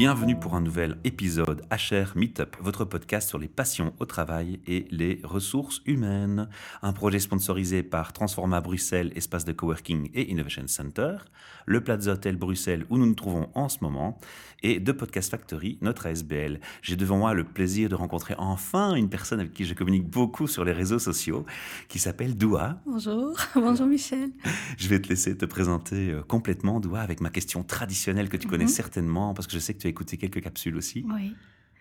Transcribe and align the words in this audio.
Bienvenue 0.00 0.34
pour 0.34 0.54
un 0.54 0.62
nouvel 0.62 0.96
épisode 1.04 1.60
HR 1.70 2.16
Meetup, 2.16 2.56
votre 2.62 2.86
podcast 2.86 3.28
sur 3.28 3.36
les 3.36 3.48
passions 3.48 3.92
au 3.98 4.06
travail 4.06 4.58
et 4.66 4.86
les 4.90 5.20
ressources 5.24 5.82
humaines. 5.84 6.48
Un 6.80 6.94
projet 6.94 7.18
sponsorisé 7.18 7.82
par 7.82 8.14
Transforma 8.14 8.62
Bruxelles, 8.62 9.12
espace 9.14 9.44
de 9.44 9.52
coworking 9.52 10.08
et 10.14 10.30
innovation 10.30 10.62
center, 10.68 11.18
le 11.66 11.84
Plaza 11.84 12.12
Hotel 12.12 12.36
Bruxelles 12.36 12.86
où 12.88 12.96
nous 12.96 13.04
nous 13.04 13.14
trouvons 13.14 13.50
en 13.54 13.68
ce 13.68 13.76
moment, 13.82 14.18
et 14.62 14.80
de 14.80 14.90
Podcast 14.92 15.30
Factory, 15.30 15.76
notre 15.82 16.06
ASBL. 16.06 16.60
J'ai 16.80 16.96
devant 16.96 17.18
moi 17.18 17.34
le 17.34 17.44
plaisir 17.44 17.90
de 17.90 17.94
rencontrer 17.94 18.34
enfin 18.38 18.94
une 18.94 19.10
personne 19.10 19.40
avec 19.40 19.52
qui 19.52 19.66
je 19.66 19.74
communique 19.74 20.08
beaucoup 20.08 20.46
sur 20.46 20.64
les 20.64 20.72
réseaux 20.72 20.98
sociaux, 20.98 21.44
qui 21.88 21.98
s'appelle 21.98 22.38
Doua. 22.38 22.80
Bonjour, 22.86 23.36
bonjour 23.54 23.86
Michel. 23.86 24.30
Je 24.78 24.88
vais 24.88 24.98
te 25.00 25.10
laisser 25.10 25.36
te 25.36 25.44
présenter 25.44 26.10
euh, 26.10 26.22
complètement, 26.22 26.80
Doua, 26.80 27.00
avec 27.00 27.20
ma 27.20 27.28
question 27.28 27.62
traditionnelle 27.62 28.30
que 28.30 28.38
tu 28.38 28.48
connais 28.48 28.64
Mhm. 28.64 28.70
certainement, 28.70 29.34
parce 29.34 29.46
que 29.46 29.52
je 29.52 29.58
sais 29.58 29.74
que 29.74 29.78
tu 29.78 29.86
as 29.86 29.89
écouté 29.90 30.16
quelques 30.16 30.42
capsules 30.42 30.76
aussi. 30.76 31.04
Oui. 31.08 31.34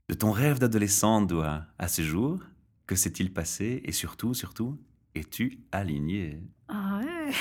De 0.09 0.13
ton 0.13 0.31
rêve 0.31 0.59
d'adolescente, 0.59 1.27
Doua, 1.27 1.65
à 1.77 1.87
ce 1.87 2.01
jour, 2.01 2.39
que 2.87 2.95
s'est-il 2.95 3.31
passé 3.31 3.81
Et 3.85 3.91
surtout, 3.91 4.33
surtout, 4.33 4.77
es-tu 5.15 5.59
aligné? 5.71 6.41
Ah 6.67 6.99
ouais. 6.99 7.31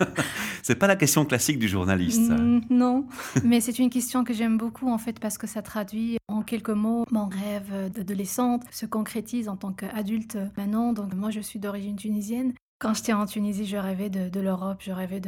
C'est 0.62 0.76
pas 0.76 0.86
la 0.86 0.96
question 0.96 1.24
classique 1.24 1.58
du 1.58 1.68
journaliste. 1.68 2.26
ça. 2.26 2.36
Mm, 2.36 2.62
non, 2.70 3.06
mais 3.44 3.60
c'est 3.60 3.78
une 3.78 3.90
question 3.90 4.24
que 4.24 4.32
j'aime 4.32 4.56
beaucoup 4.56 4.88
en 4.90 4.98
fait 4.98 5.20
parce 5.20 5.38
que 5.38 5.46
ça 5.46 5.62
traduit 5.62 6.16
en 6.26 6.42
quelques 6.42 6.70
mots 6.70 7.04
mon 7.10 7.26
rêve 7.26 7.92
d'adolescente 7.92 8.64
se 8.72 8.86
concrétise 8.86 9.48
en 9.48 9.56
tant 9.56 9.72
qu'adulte 9.72 10.38
maintenant. 10.56 10.92
Donc 10.92 11.14
moi 11.14 11.30
je 11.30 11.40
suis 11.40 11.58
d'origine 11.58 11.96
tunisienne. 11.96 12.54
Quand 12.80 12.92
j'étais 12.92 13.12
en 13.12 13.24
Tunisie, 13.24 13.66
je 13.66 13.76
rêvais 13.76 14.10
de, 14.10 14.40
l'Europe, 14.40 14.78
je 14.80 14.90
rêvais 14.90 15.22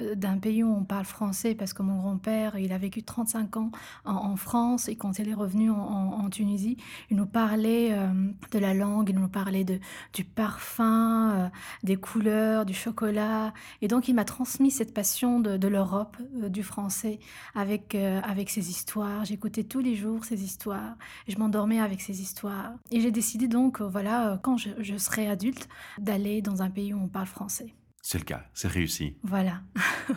euh, 0.00 0.14
d'un 0.14 0.38
pays 0.38 0.62
où 0.62 0.72
on 0.72 0.84
parle 0.84 1.04
français 1.04 1.54
parce 1.54 1.72
que 1.72 1.82
mon 1.82 1.98
grand-père, 1.98 2.56
il 2.56 2.72
a 2.72 2.78
vécu 2.78 3.02
35 3.02 3.56
ans 3.56 3.72
en, 4.04 4.36
France 4.36 4.88
et 4.88 4.96
quand 4.96 5.18
il 5.18 5.28
est 5.28 5.34
revenu 5.34 5.70
en, 5.70 6.30
Tunisie, 6.30 6.76
il 7.10 7.16
nous 7.16 7.26
parlait 7.26 7.92
euh, 7.92 8.06
de 8.52 8.58
la 8.58 8.74
langue, 8.74 9.10
il 9.10 9.16
nous 9.16 9.28
parlait 9.28 9.64
de, 9.64 9.80
du 10.12 10.24
parfum, 10.24 11.32
euh, 11.32 11.48
des 11.82 11.96
couleurs, 11.96 12.64
du 12.64 12.74
chocolat. 12.74 13.52
Et 13.82 13.88
donc 13.88 14.08
il 14.08 14.14
m'a 14.14 14.24
transmis 14.24 14.70
cette 14.70 14.94
passion 14.94 15.40
de, 15.40 15.68
l'Europe, 15.68 16.16
du 16.48 16.62
français, 16.62 17.18
avec, 17.54 17.94
avec 17.94 18.50
ses 18.50 18.70
histoires. 18.70 19.24
J'écoutais 19.24 19.64
tous 19.64 19.80
les 19.80 19.96
jours 19.96 20.24
ces 20.24 20.42
histoires 20.44 20.94
je 21.26 21.36
m'endormais 21.38 21.80
avec 21.80 22.00
ces 22.00 22.22
histoires. 22.22 22.72
Et 22.90 23.00
j'ai 23.00 23.10
décidé 23.10 23.48
donc, 23.48 23.80
voilà, 23.80 24.38
quand 24.42 24.56
je 24.56 24.96
serai 24.96 25.28
adulte, 25.28 25.68
d'aller 25.98 26.40
dans 26.40 26.62
un 26.62 26.70
pays 26.70 26.93
où 26.94 27.02
on 27.04 27.08
parle 27.08 27.26
français. 27.26 27.74
C'est 28.02 28.18
le 28.18 28.24
cas, 28.24 28.44
c'est 28.54 28.68
réussi. 28.68 29.16
Voilà, 29.22 29.62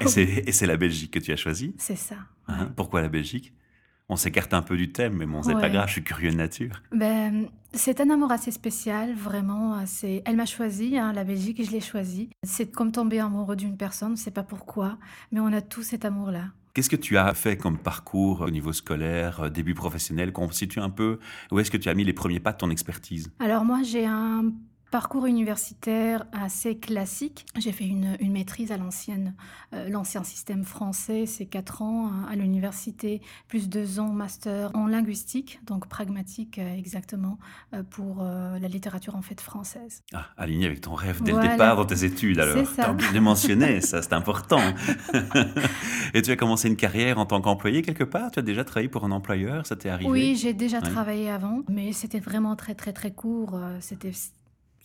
Et 0.01 0.07
c'est 0.07 0.51
c'est 0.51 0.65
la 0.67 0.77
Belgique 0.77 1.11
que 1.13 1.19
tu 1.19 1.31
as 1.31 1.37
choisi 1.37 1.73
c'est 1.77 1.95
ça. 1.95 2.15
hein? 2.47 2.71
Pourquoi 2.75 3.01
la 3.01 3.09
Belgique? 3.09 3.53
On 4.09 4.15
s'écarte 4.15 4.53
un 4.53 4.61
peu 4.61 4.77
du 4.77 4.91
thème, 4.93 5.15
mais 5.17 5.25
bon, 5.25 5.43
c'est 5.43 5.53
pas 5.53 5.69
grave, 5.69 5.87
je 5.87 5.93
suis 5.93 6.03
curieux 6.03 6.31
de 6.31 6.37
nature. 6.37 6.81
Ben, 6.93 7.49
c'est 7.73 7.99
un 7.99 8.09
amour 8.09 8.31
assez 8.31 8.51
spécial, 8.51 9.13
vraiment. 9.13 9.73
assez- 9.73 10.21
Elle 10.25 10.37
m'a 10.37 10.45
choisi, 10.45 10.97
hein, 10.97 11.11
la 11.11 11.25
Belgique, 11.25 11.61
je 11.65 11.71
l'ai 11.71 11.81
choisi. 11.81 12.29
C'est 12.41 12.71
comme 12.71 12.93
tomber 12.93 13.19
amoureux 13.19 13.57
d'une 13.57 13.75
personne, 13.75 14.15
je 14.15 14.21
sais 14.21 14.31
pas 14.31 14.43
pourquoi, 14.43 14.97
mais 15.33 15.41
on 15.41 15.51
a 15.51 15.59
tous 15.61 15.83
cet 15.83 16.05
amour-là. 16.05 16.45
Qu'est-ce 16.73 16.89
que 16.89 16.95
tu 16.95 17.17
as 17.17 17.33
fait 17.33 17.57
comme 17.57 17.77
parcours 17.79 18.41
au 18.41 18.49
niveau 18.49 18.71
scolaire, 18.71 19.41
euh, 19.41 19.49
début 19.49 19.73
professionnel 19.73 20.31
Constitue 20.31 20.79
un 20.79 20.89
peu 20.91 21.19
où 21.51 21.59
est-ce 21.59 21.71
que 21.71 21.75
tu 21.77 21.89
as 21.89 21.93
mis 21.93 22.05
les 22.05 22.13
premiers 22.13 22.39
pas 22.39 22.53
de 22.53 22.57
ton 22.59 22.69
expertise? 22.69 23.29
Alors 23.39 23.65
moi, 23.65 23.81
j'ai 23.83 24.05
un 24.05 24.53
parcours 24.91 25.25
universitaire 25.25 26.25
assez 26.31 26.77
classique. 26.77 27.45
J'ai 27.57 27.71
fait 27.71 27.85
une, 27.85 28.15
une 28.19 28.31
maîtrise 28.31 28.71
à 28.71 28.77
l'ancienne, 28.77 29.35
euh, 29.73 29.89
l'ancien 29.89 30.23
système 30.23 30.63
français, 30.63 31.25
c'est 31.25 31.45
quatre 31.45 31.81
ans 31.81 32.07
hein, 32.07 32.25
à 32.31 32.35
l'université, 32.35 33.21
plus 33.47 33.67
deux 33.69 33.99
ans 33.99 34.09
master 34.13 34.71
en 34.75 34.87
linguistique, 34.87 35.59
donc 35.65 35.87
pragmatique 35.87 36.57
euh, 36.59 36.75
exactement, 36.75 37.37
euh, 37.73 37.83
pour 37.83 38.23
la 38.23 38.67
littérature 38.67 39.15
en 39.15 39.21
fait 39.21 39.41
française. 39.41 40.03
Ah, 40.13 40.27
aligné 40.37 40.65
avec 40.65 40.81
ton 40.81 40.93
rêve 40.93 41.21
dès 41.21 41.31
Voilà. 41.31 41.47
le 41.47 41.51
départ 41.53 41.75
dans 41.75 41.85
tes 41.85 42.03
études, 42.03 42.39
alors. 42.39 42.65
C'est 42.65 42.75
ça. 42.75 42.83
T'as 42.83 42.91
oublié 42.91 43.11
de 43.13 43.19
mentionner, 43.19 43.81
ça, 43.81 44.01
c'est 44.01 44.13
important. 44.13 44.61
Et 46.13 46.21
tu 46.21 46.31
as 46.31 46.35
commencé 46.35 46.67
une 46.67 46.75
carrière 46.77 47.17
en 47.19 47.25
tant 47.25 47.41
qu'employé 47.41 47.81
quelque 47.81 48.03
part? 48.03 48.31
Tu 48.31 48.39
as 48.39 48.41
déjà 48.41 48.63
travaillé 48.63 48.89
pour 48.89 49.03
un 49.05 49.11
employeur 49.11 49.65
Ça 49.65 49.75
t'est 49.75 49.89
arrivé? 49.89 50.09
Oui, 50.09 50.35
j'ai 50.35 50.53
déjà 50.53 50.79
Oui. 50.79 50.89
travaillé 50.89 51.29
avant, 51.29 51.61
mais 51.69 51.91
c'était 51.91 52.19
vraiment 52.19 52.55
très 52.55 52.75
très 52.75 52.93
très 52.93 53.11
court. 53.11 53.59
C'était 53.79 54.11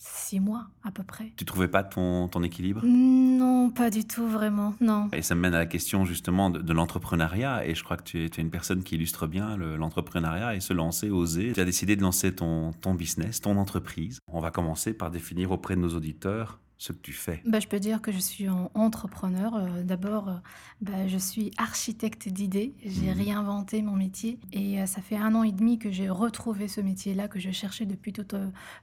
six 0.05 0.39
mois 0.39 0.67
à 0.83 0.91
peu 0.91 1.03
près. 1.03 1.31
Tu 1.37 1.45
trouvais 1.45 1.67
pas 1.67 1.83
ton, 1.83 2.27
ton 2.27 2.43
équilibre? 2.43 2.81
Non, 2.85 3.69
pas 3.69 3.89
du 3.89 4.05
tout 4.05 4.27
vraiment, 4.27 4.75
non. 4.81 5.09
Et 5.13 5.21
ça 5.21 5.33
me 5.35 5.39
mène 5.41 5.53
à 5.53 5.59
la 5.59 5.65
question 5.65 6.03
justement 6.05 6.49
de, 6.49 6.59
de 6.59 6.73
l'entrepreneuriat. 6.73 7.65
Et 7.65 7.73
je 7.75 7.83
crois 7.83 7.97
que 7.97 8.03
tu 8.03 8.25
es, 8.25 8.29
tu 8.29 8.41
es 8.41 8.43
une 8.43 8.49
personne 8.49 8.83
qui 8.83 8.95
illustre 8.95 9.27
bien 9.27 9.55
le- 9.55 9.77
l'entrepreneuriat 9.77 10.55
et 10.55 10.59
se 10.59 10.73
lancer, 10.73 11.09
oser. 11.09 11.53
Tu 11.53 11.61
as 11.61 11.65
décidé 11.65 11.95
de 11.95 12.01
lancer 12.01 12.35
ton, 12.35 12.71
ton 12.73 12.93
business, 12.93 13.39
ton 13.41 13.57
entreprise. 13.57 14.19
On 14.27 14.39
va 14.41 14.51
commencer 14.51 14.93
par 14.93 15.09
définir 15.09 15.51
auprès 15.51 15.75
de 15.75 15.81
nos 15.81 15.95
auditeurs 15.95 16.59
ce 16.77 16.91
que 16.91 16.97
tu 17.01 17.13
fais. 17.13 17.41
Bah, 17.45 17.59
je 17.61 17.67
peux 17.67 17.79
dire 17.79 18.01
que 18.01 18.11
je 18.11 18.17
suis 18.17 18.49
en- 18.49 18.69
entrepreneur. 18.73 19.55
Euh, 19.55 19.83
D'abord, 19.83 20.27
euh, 20.27 20.33
bah, 20.81 21.07
je 21.07 21.17
suis 21.17 21.51
architecte 21.57 22.27
d'idées. 22.27 22.73
J'ai 22.83 23.11
Mhm. 23.13 23.17
réinventé 23.21 23.81
mon 23.81 23.95
métier 23.95 24.37
et 24.51 24.81
euh, 24.81 24.85
ça 24.85 25.01
fait 25.01 25.15
un 25.15 25.33
an 25.35 25.43
et 25.43 25.51
demi 25.53 25.79
que 25.79 25.91
j'ai 25.91 26.09
retrouvé 26.09 26.67
ce 26.67 26.81
métier-là 26.81 27.27
que 27.29 27.39
je 27.39 27.51
cherchais 27.51 27.85
depuis 27.85 28.11
toute 28.11 28.35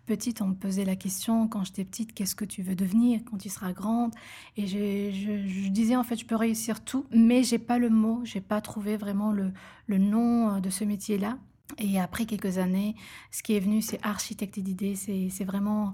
petite. 0.06 0.40
On 0.40 0.46
me 0.48 0.54
posait 0.54 0.84
la 0.86 0.96
question 0.96 1.46
quand 1.48 1.64
j'étais 1.64 1.84
petite, 1.84 2.14
qu'est-ce 2.14 2.34
que 2.36 2.46
tu 2.46 2.62
veux 2.62 2.74
devenir 2.74 3.20
quand 3.30 3.36
tu 3.36 3.48
seras 3.50 3.72
grande? 3.72 4.12
Et 4.56 4.66
je, 4.66 5.10
je 5.46 5.68
disais 5.68 5.96
en 5.96 6.04
fait, 6.04 6.16
je 6.16 6.24
peux 6.24 6.36
réussir 6.36 6.82
tout, 6.82 7.04
mais 7.14 7.42
j'ai 7.42 7.58
pas 7.58 7.78
le 7.78 7.90
mot, 7.90 8.20
j'ai 8.24 8.40
pas 8.40 8.60
trouvé 8.62 8.96
vraiment 8.96 9.32
le, 9.32 9.52
le 9.86 9.98
nom 9.98 10.58
de 10.60 10.70
ce 10.70 10.84
métier-là. 10.84 11.36
Et 11.78 12.00
après 12.00 12.24
quelques 12.26 12.58
années, 12.58 12.96
ce 13.30 13.42
qui 13.42 13.54
est 13.54 13.60
venu, 13.60 13.80
c'est 13.82 14.00
architecte 14.04 14.58
d'idées. 14.58 14.96
C'est 14.96 15.44
vraiment 15.44 15.92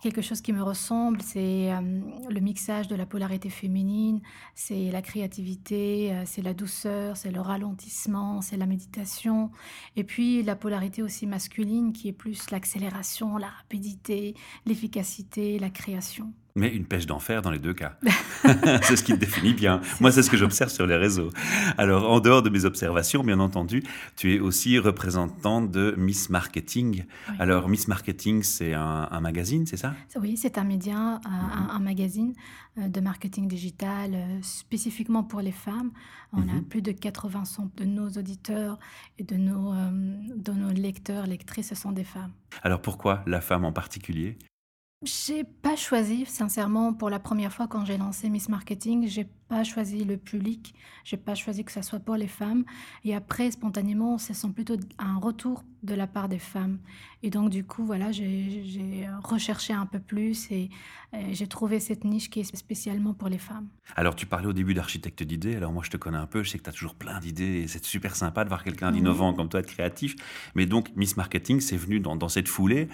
quelque 0.00 0.22
chose 0.22 0.40
qui 0.40 0.52
me 0.52 0.62
ressemble. 0.62 1.20
C'est 1.22 1.72
euh, 1.72 2.00
le 2.28 2.40
mixage 2.40 2.88
de 2.88 2.96
la 2.96 3.06
polarité 3.06 3.50
féminine, 3.50 4.20
c'est 4.54 4.90
la 4.90 5.02
créativité, 5.02 6.12
euh, 6.12 6.22
c'est 6.26 6.42
la 6.42 6.54
douceur, 6.54 7.16
c'est 7.16 7.30
le 7.30 7.40
ralentissement, 7.40 8.40
c'est 8.40 8.56
la 8.56 8.66
méditation. 8.66 9.50
Et 9.96 10.04
puis 10.04 10.42
la 10.42 10.56
polarité 10.56 11.02
aussi 11.02 11.26
masculine 11.26 11.92
qui 11.92 12.08
est 12.08 12.12
plus 12.12 12.50
l'accélération, 12.50 13.36
la 13.38 13.48
rapidité, 13.48 14.34
l'efficacité, 14.66 15.58
la 15.58 15.70
création. 15.70 16.32
Mais 16.56 16.74
une 16.74 16.86
pêche 16.86 17.06
d'enfer 17.06 17.42
dans 17.42 17.50
les 17.50 17.58
deux 17.58 17.74
cas. 17.74 17.98
c'est 18.82 18.96
ce 18.96 19.04
qui 19.04 19.12
te 19.12 19.18
définit 19.18 19.52
bien. 19.52 19.80
Moi, 20.00 20.10
c'est 20.10 20.22
ce 20.22 20.30
que 20.30 20.36
j'observe 20.36 20.70
sur 20.70 20.86
les 20.86 20.96
réseaux. 20.96 21.30
Alors, 21.76 22.10
en 22.10 22.18
dehors 22.18 22.42
de 22.42 22.48
mes 22.50 22.64
observations, 22.64 23.22
bien 23.22 23.38
entendu, 23.40 23.82
tu 24.16 24.34
es 24.34 24.40
aussi 24.40 24.78
représentante 24.78 25.70
de 25.70 25.94
Miss 25.98 26.30
Marketing. 26.30 27.04
Oui. 27.28 27.34
Alors, 27.38 27.68
Miss 27.68 27.88
Marketing, 27.88 28.42
c'est 28.42 28.72
un, 28.72 29.06
un 29.10 29.20
magazine, 29.20 29.66
c'est 29.66 29.76
ça? 29.76 29.94
Oui, 30.18 30.36
c'est 30.36 30.56
un 30.58 30.64
média, 30.64 31.20
un, 31.24 31.68
un 31.70 31.78
magazine 31.78 32.32
euh, 32.78 32.88
de 32.88 33.00
marketing 33.00 33.48
digital 33.48 34.12
euh, 34.14 34.38
spécifiquement 34.42 35.22
pour 35.24 35.40
les 35.42 35.52
femmes. 35.52 35.90
On 36.32 36.40
a 36.48 36.52
Mhm. 36.54 36.64
plus 36.64 36.82
de 36.82 36.92
80 36.92 37.44
sont- 37.44 37.70
de 37.76 37.84
nos 37.84 38.08
auditeurs 38.08 38.78
et 39.18 39.24
de 39.24 39.36
nos, 39.36 39.72
euh, 39.72 39.90
de 40.36 40.52
nos 40.52 40.70
lecteurs, 40.70 41.26
lectrices, 41.26 41.68
ce 41.68 41.74
sont 41.74 41.92
des 41.92 42.04
femmes. 42.04 42.32
Alors, 42.62 42.80
pourquoi 42.80 43.22
la 43.26 43.40
femme 43.40 43.64
en 43.64 43.72
particulier? 43.72 44.38
J'ai 45.06 45.44
pas 45.44 45.76
choisi, 45.76 46.26
sincèrement, 46.26 46.92
pour 46.92 47.10
la 47.10 47.20
première 47.20 47.52
fois 47.52 47.68
quand 47.68 47.84
j'ai 47.84 47.96
lancé 47.96 48.28
Miss 48.28 48.48
Marketing, 48.48 49.06
j'ai 49.06 49.28
pas 49.48 49.64
choisi 49.64 50.04
le 50.04 50.16
public, 50.16 50.74
j'ai 51.04 51.16
pas 51.16 51.34
choisi 51.34 51.64
que 51.64 51.72
ça 51.72 51.82
soit 51.82 52.00
pour 52.00 52.16
les 52.16 52.26
femmes. 52.26 52.64
Et 53.04 53.14
après, 53.14 53.50
spontanément, 53.50 54.18
ce 54.18 54.34
sont 54.34 54.50
plutôt 54.52 54.76
un 54.98 55.18
retour 55.18 55.64
de 55.82 55.94
la 55.94 56.06
part 56.08 56.28
des 56.28 56.38
femmes. 56.40 56.78
Et 57.22 57.30
donc, 57.30 57.50
du 57.50 57.62
coup, 57.64 57.84
voilà, 57.84 58.10
j'ai 58.12 59.08
recherché 59.22 59.72
un 59.72 59.86
peu 59.86 60.00
plus 60.00 60.50
et, 60.50 60.68
et 61.12 61.32
j'ai 61.34 61.46
trouvé 61.46 61.78
cette 61.80 62.04
niche 62.04 62.28
qui 62.28 62.40
est 62.40 62.56
spécialement 62.56 63.14
pour 63.14 63.28
les 63.28 63.38
femmes. 63.38 63.68
Alors, 63.94 64.16
tu 64.16 64.26
parlais 64.26 64.48
au 64.48 64.52
début 64.52 64.74
d'architecte 64.74 65.22
d'idées. 65.22 65.54
Alors, 65.56 65.72
moi, 65.72 65.82
je 65.84 65.90
te 65.90 65.96
connais 65.96 66.16
un 66.18 66.26
peu. 66.26 66.42
Je 66.42 66.50
sais 66.50 66.58
que 66.58 66.64
tu 66.64 66.70
as 66.70 66.72
toujours 66.72 66.94
plein 66.96 67.20
d'idées 67.20 67.62
et 67.62 67.68
c'est 67.68 67.84
super 67.84 68.16
sympa 68.16 68.42
de 68.42 68.48
voir 68.48 68.64
quelqu'un 68.64 68.88
Mhm. 68.90 68.96
d'innovant 68.96 69.32
comme 69.32 69.48
toi, 69.48 69.62
de 69.62 69.66
créatif. 69.66 70.16
Mais 70.56 70.66
donc, 70.66 70.90
Miss 70.96 71.16
Marketing, 71.16 71.60
c'est 71.60 71.76
venu 71.76 72.00
dans, 72.00 72.16
dans 72.16 72.28
cette 72.28 72.48
foulée. 72.48 72.88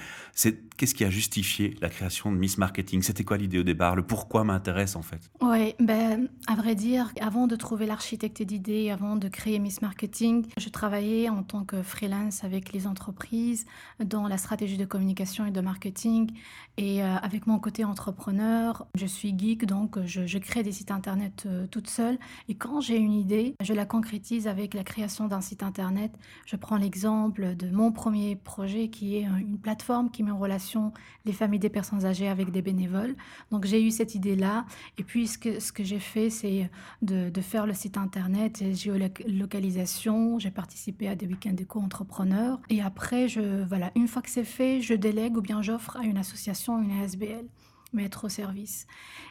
Qu'est-ce 0.76 0.94
qui 0.94 1.04
a 1.04 1.10
justifié 1.10 1.76
la 1.80 1.88
création 1.88 2.30
de 2.32 2.36
Miss 2.36 2.58
Marketing? 2.58 3.02
C'était 3.02 3.24
quoi 3.24 3.36
l'idée 3.38 3.58
au 3.58 3.62
départ? 3.62 3.96
Le 3.96 4.02
pourquoi 4.02 4.44
m'intéresse 4.44 4.96
en 4.96 5.02
fait 5.02 5.30
Oui, 5.40 5.74
ben, 5.80 6.28
à 6.48 6.56
vrai 6.56 6.74
dire, 6.74 7.12
avant 7.20 7.46
de 7.46 7.54
trouver 7.54 7.86
l'architecte 7.86 8.42
d'idées, 8.42 8.90
avant 8.90 9.14
de 9.16 9.28
créer 9.28 9.60
Miss 9.60 9.80
Marketing, 9.80 10.46
je 10.58 10.68
travaillais 10.68 11.28
en 11.28 11.44
tant 11.44 11.64
que 11.64 11.82
freelance 11.82 12.42
avec 12.42 12.72
les 12.72 12.88
entreprises 12.88 13.64
dans 14.04 14.26
la 14.26 14.38
stratégie 14.38 14.76
de 14.76 14.84
communication 14.84 15.46
et 15.46 15.52
de 15.52 15.60
marketing. 15.60 16.32
Et 16.78 17.02
euh, 17.02 17.16
avec 17.16 17.46
mon 17.46 17.58
côté 17.60 17.84
entrepreneur, 17.84 18.86
je 18.96 19.06
suis 19.06 19.38
geek, 19.38 19.66
donc 19.66 20.04
je, 20.04 20.38
crée 20.38 20.64
des 20.64 20.72
sites 20.72 20.90
internet 20.90 21.44
euh, 21.46 21.66
toute 21.68 21.88
seule. 21.88 22.18
Et 22.48 22.54
quand 22.56 22.80
j'ai 22.80 22.96
une 22.96 23.12
idée, 23.12 23.54
je 23.62 23.72
la 23.72 23.84
concrétise 23.84 24.48
avec 24.48 24.74
la 24.74 24.82
création 24.82 25.28
d'un 25.28 25.42
site 25.42 25.62
internet. 25.62 26.12
Je 26.46 26.56
prends 26.56 26.76
l'exemple 26.76 27.54
de 27.54 27.70
mon 27.70 27.92
premier 27.92 28.34
projet 28.34 28.88
qui 28.88 29.16
est 29.16 29.26
euh, 29.26 29.36
une 29.36 29.58
plateforme 29.58 30.10
qui 30.10 30.24
met 30.24 30.32
en 30.32 30.38
relation 30.38 30.92
les 31.24 31.32
familles 31.32 31.60
des 31.60 31.70
personnes 31.70 32.04
âgées 32.04 32.28
avec 32.28 32.50
des 32.50 32.62
bénévoles. 32.62 33.14
Donc 33.52 33.64
j'ai 33.64 33.80
eu 33.80 33.92
cette 33.92 34.16
idée-là. 34.16 34.64
Et 34.98 35.04
puis 35.04 35.28
ce 35.28 35.38
que 35.38 35.84
j'ai 35.84 36.00
fait, 36.00 36.31
c'est 36.32 36.68
de, 37.02 37.30
de, 37.30 37.40
faire 37.40 37.66
le 37.66 37.74
site 37.74 37.96
internet, 37.96 38.64
géolocalisation. 38.74 40.38
J'ai 40.38 40.50
participé 40.50 41.08
à 41.08 41.14
des 41.14 41.26
week-ends 41.26 41.52
d'éco-entrepreneurs. 41.52 42.58
Et 42.70 42.82
après, 42.82 43.28
je, 43.28 43.62
voilà, 43.64 43.92
une 43.94 44.08
fois 44.08 44.22
que 44.22 44.30
c'est 44.30 44.44
fait, 44.44 44.80
je 44.80 44.94
délègue 44.94 45.36
ou 45.36 45.40
bien 45.40 45.62
j'offre 45.62 45.96
à 45.96 46.04
une 46.04 46.18
association, 46.18 46.82
une 46.82 47.02
ASBL 47.02 47.46
mettre 47.92 48.24
au 48.24 48.28
service. 48.28 48.86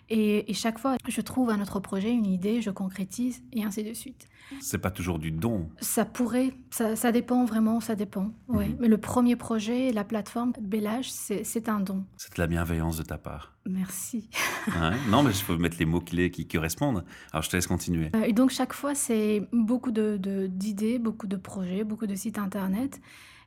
Et, 0.09 0.53
chaque 0.53 0.77
fois, 0.77 0.97
je 1.07 1.21
trouve 1.21 1.49
un 1.49 1.61
autre 1.61 1.79
projet, 1.79 2.11
une 2.11 2.25
idée, 2.25 2.61
je 2.61 2.69
concrétise, 2.69 3.41
et 3.53 3.63
ainsi 3.63 3.83
de 3.83 3.93
suite. 3.93 4.27
C'est 4.59 4.79
pas 4.79 4.91
toujours 4.91 5.17
du 5.19 5.31
don. 5.31 5.69
Ça 5.79 6.03
pourrait, 6.03 6.53
ça, 6.71 7.11
dépend 7.11 7.45
vraiment, 7.45 7.79
ça 7.79 7.95
dépend. 7.95 8.33
Mhm. 8.49 8.75
Mais 8.79 8.87
le 8.89 8.97
premier 8.97 9.37
projet, 9.37 9.93
la 9.93 10.03
plateforme 10.03 10.51
Bellage, 10.59 11.11
c'est 11.11 11.69
un 11.69 11.79
don. 11.79 12.03
C'est 12.17 12.35
de 12.35 12.41
la 12.41 12.47
bienveillance 12.47 12.97
de 12.97 13.03
ta 13.03 13.17
part. 13.17 13.53
Merci. 13.65 14.29
non, 15.09 15.23
mais 15.23 15.31
il 15.31 15.41
faut 15.41 15.57
mettre 15.57 15.77
les 15.79 15.85
mots-clés 15.85 16.31
qui 16.31 16.47
correspondent. 16.47 17.05
Alors, 17.31 17.43
je 17.43 17.49
te 17.49 17.55
laisse 17.55 17.67
continuer. 17.67 18.09
Euh, 18.15 18.23
et 18.23 18.33
donc, 18.33 18.49
chaque 18.49 18.73
fois, 18.73 18.95
c'est 18.95 19.47
beaucoup 19.53 19.91
d'idées, 19.91 20.17
de, 20.17 20.47
d'idées, 20.47 20.99
beaucoup 20.99 21.27
de 21.27 21.37
projets, 21.37 21.83
beaucoup 21.83 22.07
de 22.07 22.15
sites 22.15 22.37
internet. 22.37 22.99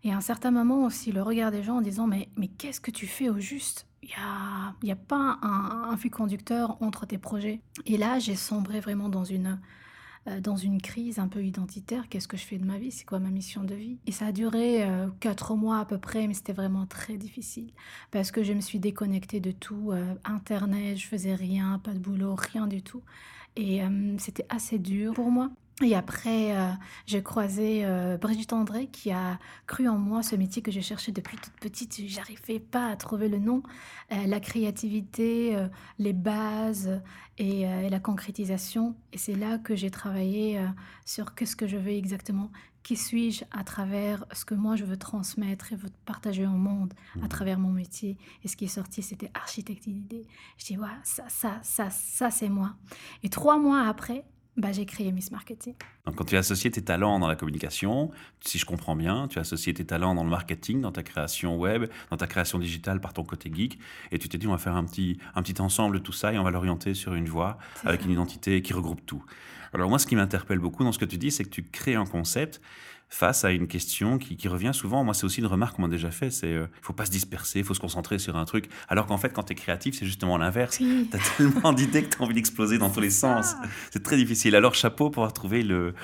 Et 0.05 0.13
à 0.13 0.17
un 0.17 0.21
certain 0.21 0.51
moment 0.51 0.85
aussi, 0.85 1.13
le 1.13 1.23
regard 1.23 1.51
des 1.51 1.63
gens 1.63 1.77
en 1.77 1.81
disant 1.81 2.07
Mais, 2.07 2.29
mais 2.37 2.49
qu'est-ce 2.49 2.81
que 2.81 2.91
tu 2.91 3.07
fais 3.07 3.29
au 3.29 3.39
juste? 3.39 3.87
Il 4.05 4.85
n'y 4.87 4.91
a, 4.91 4.95
a, 4.95 4.97
pas 4.97 5.39
un, 5.43 5.89
un, 5.91 5.97
fil 5.97 6.11
conducteur 6.11 6.77
entre 6.83 7.07
tes 7.07 7.19
projets. 7.19 7.61
Et 7.87 7.97
là, 7.97 8.19
j'ai 8.19 8.37
sombré 8.37 8.81
vraiment 8.81 9.09
dans 9.09 9.25
une, 9.25 9.59
euh, 10.29 10.41
dans 10.41 10.57
une 10.57 10.81
crise 10.81 11.19
un 11.19 11.29
peu 11.29 11.43
identitaire. 11.43 12.09
Qu'est-ce 12.09 12.29
que 12.29 12.37
je 12.37 12.45
fais 12.45 12.59
de 12.59 12.65
ma 12.65 12.79
vie? 12.79 12.91
C'est 12.91 13.05
quoi 13.05 13.19
ma 13.19 13.31
mission 13.31 13.65
de 13.65 13.75
vie? 13.75 13.99
Et 14.07 14.13
ça 14.13 14.27
a 14.27 14.33
duré 14.33 14.85
euh, 14.85 15.09
quatre 15.21 15.55
mois 15.55 15.79
à 15.79 15.85
peu 15.87 15.99
près, 15.99 16.27
mais 16.27 16.35
c'était 16.35 16.53
vraiment 16.53 16.87
très 16.87 17.17
difficile 17.17 17.73
parce 18.11 18.31
que 18.31 18.43
je 18.43 18.53
me 18.53 18.61
suis 18.61 18.79
déconnectée 18.79 19.41
de 19.41 19.53
tout. 19.53 19.91
Euh, 19.93 20.15
Internet, 20.25 20.99
je 20.99 21.07
faisais 21.07 21.35
rien, 21.35 21.79
pas 21.79 21.95
de 21.95 21.99
boulot, 21.99 22.35
rien 22.37 22.67
du 22.67 22.83
tout. 22.83 23.03
Et 23.57 23.83
c'était 24.19 24.47
assez 24.49 24.81
dur 24.81 25.15
pour 25.15 25.31
moi. 25.31 25.49
Et 25.83 25.97
après, 25.97 26.57
euh, 26.57 26.71
j'ai 27.05 27.23
croisé 27.23 27.85
euh, 27.85 28.17
Brigitte 28.17 28.53
André 28.53 28.87
qui 28.87 29.11
a 29.11 29.41
cru 29.67 29.89
en 29.89 29.99
moi 29.99 30.23
ce 30.23 30.37
métier 30.37 30.63
que 30.63 30.71
j'ai 30.71 30.83
cherché 30.83 31.11
depuis 31.11 31.37
toute 31.37 31.55
petite. 31.55 32.01
J'arrivais 32.07 32.61
pas 32.61 32.89
à 32.89 32.97
trouver 32.97 33.29
le 33.29 33.39
nom. 33.39 33.63
Euh, 34.13 34.27
la 34.27 34.39
créativité, 34.39 35.57
les 35.99 36.13
bases 36.13 37.01
et, 37.39 37.63
et, 37.63 37.89
la 37.91 37.99
concrétisation. 37.99 38.95
Et 39.13 39.19
c'est 39.19 39.35
là 39.35 39.59
que 39.59 39.75
j'ai 39.75 39.91
travaillé 39.91 40.65
sur 41.05 41.35
qu'est-ce 41.35 41.57
que 41.57 41.67
je 41.67 41.77
veux 41.77 41.93
exactement. 41.93 42.51
Qui 42.85 42.97
suis-je 42.97 43.45
à 43.51 43.65
travers 43.65 44.27
ce 44.33 44.45
que 44.45 44.55
moi 44.55 44.77
je 44.77 44.85
veux 44.85 44.99
transmettre 44.99 45.73
et 45.73 45.77
veux 45.77 45.89
partager 46.05 46.47
au 46.47 46.51
monde 46.51 46.93
à 47.17 47.25
mmh. 47.25 47.29
travers 47.29 47.59
mon 47.59 47.71
métier. 47.71 48.19
Et 48.45 48.49
ce 48.49 48.57
qui 48.57 48.67
est 48.67 48.69
sorti, 48.69 49.03
c'était 49.03 49.31
architecte 49.33 49.89
d'idées. 49.89 50.27
Je 50.59 50.67
dis, 50.67 50.79
ouais, 50.79 50.87
ça, 51.03 51.25
ça, 51.29 51.59
ça, 51.63 51.89
ça, 51.91 52.31
c'est 52.31 52.51
moi. 52.51 52.75
Et 53.23 53.31
trois 53.31 53.59
mois 53.59 53.89
après, 53.89 54.25
bah, 54.57 54.73
j'ai 54.73 54.87
créé 54.87 55.11
Miss 55.11 55.31
Marketing. 55.31 55.75
Donc, 56.07 56.17
quand 56.17 56.25
tu 56.25 56.37
as 56.37 56.41
associé 56.41 56.71
tes 56.71 56.83
talents 56.83 57.19
dans 57.19 57.27
la 57.27 57.37
communication, 57.37 58.11
si 58.41 58.59
je 58.59 58.65
comprends 58.65 58.95
bien, 58.95 59.27
tu 59.29 59.39
as 59.39 59.43
associé 59.43 59.75
tes 59.75 59.85
talents 59.85 60.15
dans 60.15 60.25
le 60.25 60.31
marketing, 60.31 60.81
dans 60.81 60.93
ta 60.93 61.03
création 61.03 61.57
web, 61.59 61.87
dans 62.11 62.17
ta 62.17 62.27
création 62.27 62.59
digitale 62.59 63.01
par 63.01 63.13
ton 63.13 63.25
côté 63.25 63.51
geek, 63.53 63.79
et 64.13 64.19
tu 64.19 64.29
t'es 64.29 64.39
dit 64.39 64.47
on 64.47 64.53
va 64.53 64.59
faire 64.59 64.77
un 64.77 64.85
petit, 64.85 65.19
un 65.35 65.43
petit 65.43 65.61
ensemble 65.61 65.99
de 65.99 66.03
tout 66.03 66.13
ça 66.13 66.33
et 66.33 66.39
on 66.39 66.45
va 66.45 66.51
l'orienter 66.51 66.95
sur 66.95 67.15
une 67.15 67.29
voie 67.29 67.59
avec 67.85 68.05
une 68.05 68.11
identité 68.11 68.63
qui 68.63 68.73
regroupe 68.73 69.05
tout. 69.05 69.25
Alors 69.73 69.89
moi, 69.89 69.99
ce 69.99 70.07
qui 70.07 70.15
m'interpelle 70.15 70.61
beaucoup 70.61 70.85
dans 70.85 70.93
ce 70.93 71.01
que 71.01 71.05
tu 71.05 71.19
dis, 71.19 71.33
c'est 71.33 71.43
que 71.43 71.51
tu 71.51 71.65
crées 71.65 71.97
un 71.97 72.07
concept 72.07 72.61
face 73.09 73.45
à 73.45 73.53
une 73.53 73.67
question 73.67 74.19
qui, 74.19 74.49
revient 74.49 74.73
souvent. 74.75 75.05
Moi, 75.05 75.15
c'est 75.15 75.25
aussi 75.25 75.41
une 75.41 75.47
remarque 75.47 75.77
qu'on 75.77 75.83
m'a 75.83 75.89
déjà 75.89 76.11
fait, 76.11 76.31
c'est 76.31 76.53
euh, 76.53 76.67
faut 76.83 76.93
pas 76.93 77.07
se 77.07 77.11
disperser, 77.11 77.61
il 77.61 77.65
faut 77.65 77.75
se 77.75 77.81
concentrer 77.81 78.19
sur 78.19 78.37
un 78.37 78.45
truc. 78.45 78.69
Alors 78.89 79.07
qu'en 79.07 79.19
fait, 79.19 79.31
quand 79.31 79.45
tu 79.45 79.53
es 79.53 79.57
créatif, 79.57 79.97
c'est 79.99 80.07
justement 80.07 80.37
l'inverse. 80.37 80.79
Tu 80.79 81.07
as 81.13 81.37
tellement 81.37 81.73
d'idées 81.75 82.05
que 82.05 82.17
tu 82.17 82.23
as 82.23 82.25
envie 82.25 82.35
d'exploser 82.35 82.79
dans 82.79 82.91
tous 82.91 83.01
les 83.01 83.11
sens. 83.11 83.55
C'est 83.91 84.03
très 84.03 84.17
difficile. 84.17 84.57
Alors, 84.57 84.75
chapeau 84.75 85.11
pour 85.11 85.23
avoir 85.23 85.33
trouvé 85.33 85.63
le, 85.63 85.95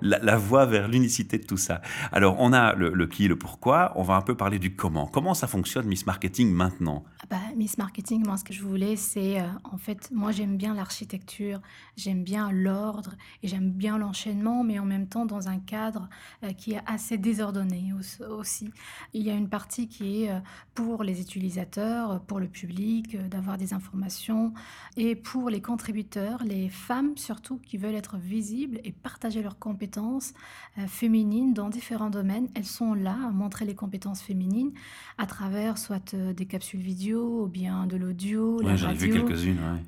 la, 0.00 0.36
voie 0.36 0.66
vers 0.66 0.88
l'unicité 0.88 1.38
de 1.38 1.44
tout 1.44 1.56
ça. 1.56 1.80
Alors, 2.12 2.36
on 2.38 2.52
a 2.52 2.74
le, 2.74 3.06
qui, 3.06 3.28
le 3.28 3.36
pourquoi, 3.36 3.92
on 3.96 4.02
va 4.02 4.14
un 4.14 4.22
peu 4.22 4.36
parler 4.36 4.58
du 4.58 4.74
comment. 4.74 5.06
Comment 5.06 5.34
ça 5.34 5.46
fonctionne, 5.46 5.86
Miss 5.86 6.06
Marketing, 6.06 6.52
maintenant? 6.52 7.04
Bah, 7.30 7.36
Miss 7.56 7.76
Marketing, 7.76 8.24
moi, 8.24 8.38
ce 8.38 8.44
que 8.44 8.54
je 8.54 8.62
voulais, 8.62 8.96
c'est, 8.96 9.40
euh, 9.40 9.46
en 9.64 9.76
fait, 9.76 10.10
moi, 10.12 10.32
j'aime 10.32 10.56
bien 10.56 10.74
l'architecture, 10.74 11.60
j'aime 11.96 12.22
bien 12.22 12.50
l'ordre 12.50 13.16
et 13.42 13.48
j'aime 13.48 13.70
bien 13.70 13.98
l'enchaînement, 13.98 14.64
mais 14.64 14.78
en 14.78 14.86
même 14.86 15.08
temps 15.08 15.26
dans 15.26 15.48
un 15.48 15.58
cadre 15.58 16.08
euh, 16.42 16.52
qui 16.52 16.72
est 16.72 16.80
assez 16.86 17.18
désordonné 17.18 17.92
aussi. 18.30 18.70
Il 19.12 19.22
y 19.22 19.30
a 19.30 19.34
une 19.34 19.48
partie 19.48 19.88
qui 19.88 20.22
est 20.22 20.30
euh, 20.30 20.38
pour 20.74 21.02
les 21.02 21.20
utilisateurs, 21.20 22.22
pour 22.22 22.40
le 22.40 22.48
public, 22.48 23.16
d'avoir 23.28 23.58
des 23.58 23.74
informations, 23.74 24.54
et 24.96 25.14
pour 25.14 25.50
les 25.50 25.60
contributeurs, 25.60 26.42
les 26.44 26.70
femmes 26.70 27.16
surtout, 27.16 27.58
qui 27.58 27.76
veulent 27.76 27.94
être 27.94 28.16
visibles 28.16 28.80
et 28.84 28.92
partager 28.92 29.42
leurs 29.42 29.58
compétences 29.58 30.32
féminines 30.86 31.52
dans 31.52 31.68
différents 31.68 32.10
domaines. 32.10 32.48
Elles 32.54 32.64
sont 32.64 32.94
là 32.94 33.16
à 33.26 33.30
montrer 33.30 33.64
les 33.64 33.74
compétences 33.74 34.22
féminines 34.22 34.72
à 35.18 35.26
travers 35.26 35.78
soit 35.78 36.14
des 36.14 36.46
capsules 36.46 36.80
vidéo, 36.80 37.17
ou 37.18 37.46
bien 37.46 37.86
de 37.86 37.96
l'audio, 37.96 38.60
la 38.60 38.76
radio, 38.76 39.26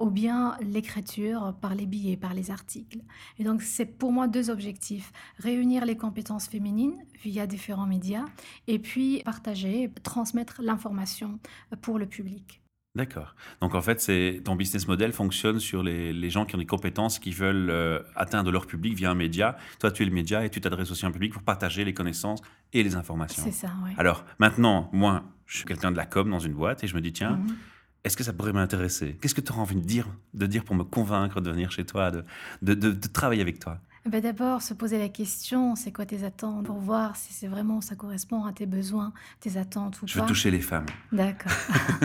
ou 0.00 0.10
bien 0.10 0.56
l'écriture 0.60 1.54
par 1.60 1.74
les 1.74 1.86
billets, 1.86 2.16
par 2.16 2.34
les 2.34 2.50
articles. 2.50 3.00
Et 3.38 3.44
donc 3.44 3.62
c'est 3.62 3.86
pour 3.86 4.12
moi 4.12 4.28
deux 4.28 4.50
objectifs 4.50 5.12
réunir 5.38 5.84
les 5.84 5.96
compétences 5.96 6.48
féminines 6.48 6.94
via 7.22 7.46
différents 7.46 7.86
médias 7.86 8.24
et 8.66 8.78
puis 8.78 9.22
partager, 9.24 9.90
transmettre 10.02 10.62
l'information 10.62 11.38
pour 11.80 11.98
le 11.98 12.06
public. 12.06 12.60
D'accord. 12.96 13.36
Donc 13.60 13.76
en 13.76 13.80
fait, 13.80 14.00
c'est 14.00 14.40
ton 14.44 14.56
business 14.56 14.88
model 14.88 15.12
fonctionne 15.12 15.60
sur 15.60 15.82
les, 15.84 16.30
gens 16.30 16.44
qui 16.44 16.56
ont 16.56 16.58
des 16.58 16.66
compétences, 16.66 17.20
qui 17.20 17.30
veulent 17.30 17.70
euh, 17.70 18.00
atteindre 18.16 18.50
leur 18.50 18.66
public 18.66 18.94
via 18.94 19.10
un 19.10 19.14
média. 19.14 19.56
Toi, 19.78 19.92
tu 19.92 20.02
es 20.02 20.06
le 20.06 20.12
média 20.12 20.44
et 20.44 20.50
tu 20.50 20.60
t'adresses 20.60 20.90
aussi 20.90 21.04
à 21.04 21.08
un 21.08 21.12
public 21.12 21.32
pour 21.32 21.42
partager 21.42 21.84
les 21.84 21.94
connaissances 21.94 22.40
et 22.72 22.82
les 22.82 22.96
informations. 22.96 23.44
C'est 23.44 23.52
ça, 23.52 23.70
oui. 23.84 23.92
Alors 23.96 24.24
maintenant, 24.40 24.90
moi, 24.92 25.22
je 25.50 25.56
suis 25.56 25.66
quelqu'un 25.66 25.90
de 25.90 25.96
la 25.96 26.06
com 26.06 26.30
dans 26.30 26.38
une 26.38 26.54
boîte 26.54 26.84
et 26.84 26.86
je 26.86 26.94
me 26.94 27.00
dis, 27.00 27.12
tiens, 27.12 27.32
mhm. 27.32 27.56
est-ce 28.04 28.16
que 28.16 28.22
ça 28.22 28.32
pourrait 28.32 28.52
m'intéresser? 28.52 29.18
Qu'est-ce 29.20 29.34
que 29.34 29.40
tu 29.40 29.50
auras 29.50 29.62
envie 29.62 29.74
de 29.74 29.80
dire, 29.84 30.06
de 30.32 30.46
dire 30.46 30.64
pour 30.64 30.76
me 30.76 30.84
convaincre 30.84 31.40
de 31.40 31.50
venir 31.50 31.72
chez 31.72 31.84
toi, 31.84 32.12
de, 32.12 32.24
de 32.62 33.08
travailler 33.08 33.42
avec 33.42 33.58
toi? 33.58 33.80
Ben, 34.06 34.22
d'abord, 34.22 34.62
se 34.62 34.72
poser 34.72 34.98
la 34.98 35.10
question, 35.10 35.76
c'est 35.76 35.92
quoi 35.92 36.06
tes 36.06 36.24
attentes? 36.24 36.64
Pour 36.64 36.78
voir 36.78 37.16
si 37.16 37.34
c'est 37.34 37.48
vraiment 37.48 37.82
ça 37.82 37.96
correspond 37.96 38.44
à 38.44 38.52
tes 38.52 38.64
besoins, 38.64 39.12
tes 39.40 39.58
attentes 39.58 40.00
ou 40.00 40.06
je 40.06 40.14
pas. 40.14 40.20
Je 40.20 40.24
veux 40.24 40.26
toucher 40.26 40.50
les 40.50 40.62
femmes. 40.62 40.86
D'accord. 41.12 41.52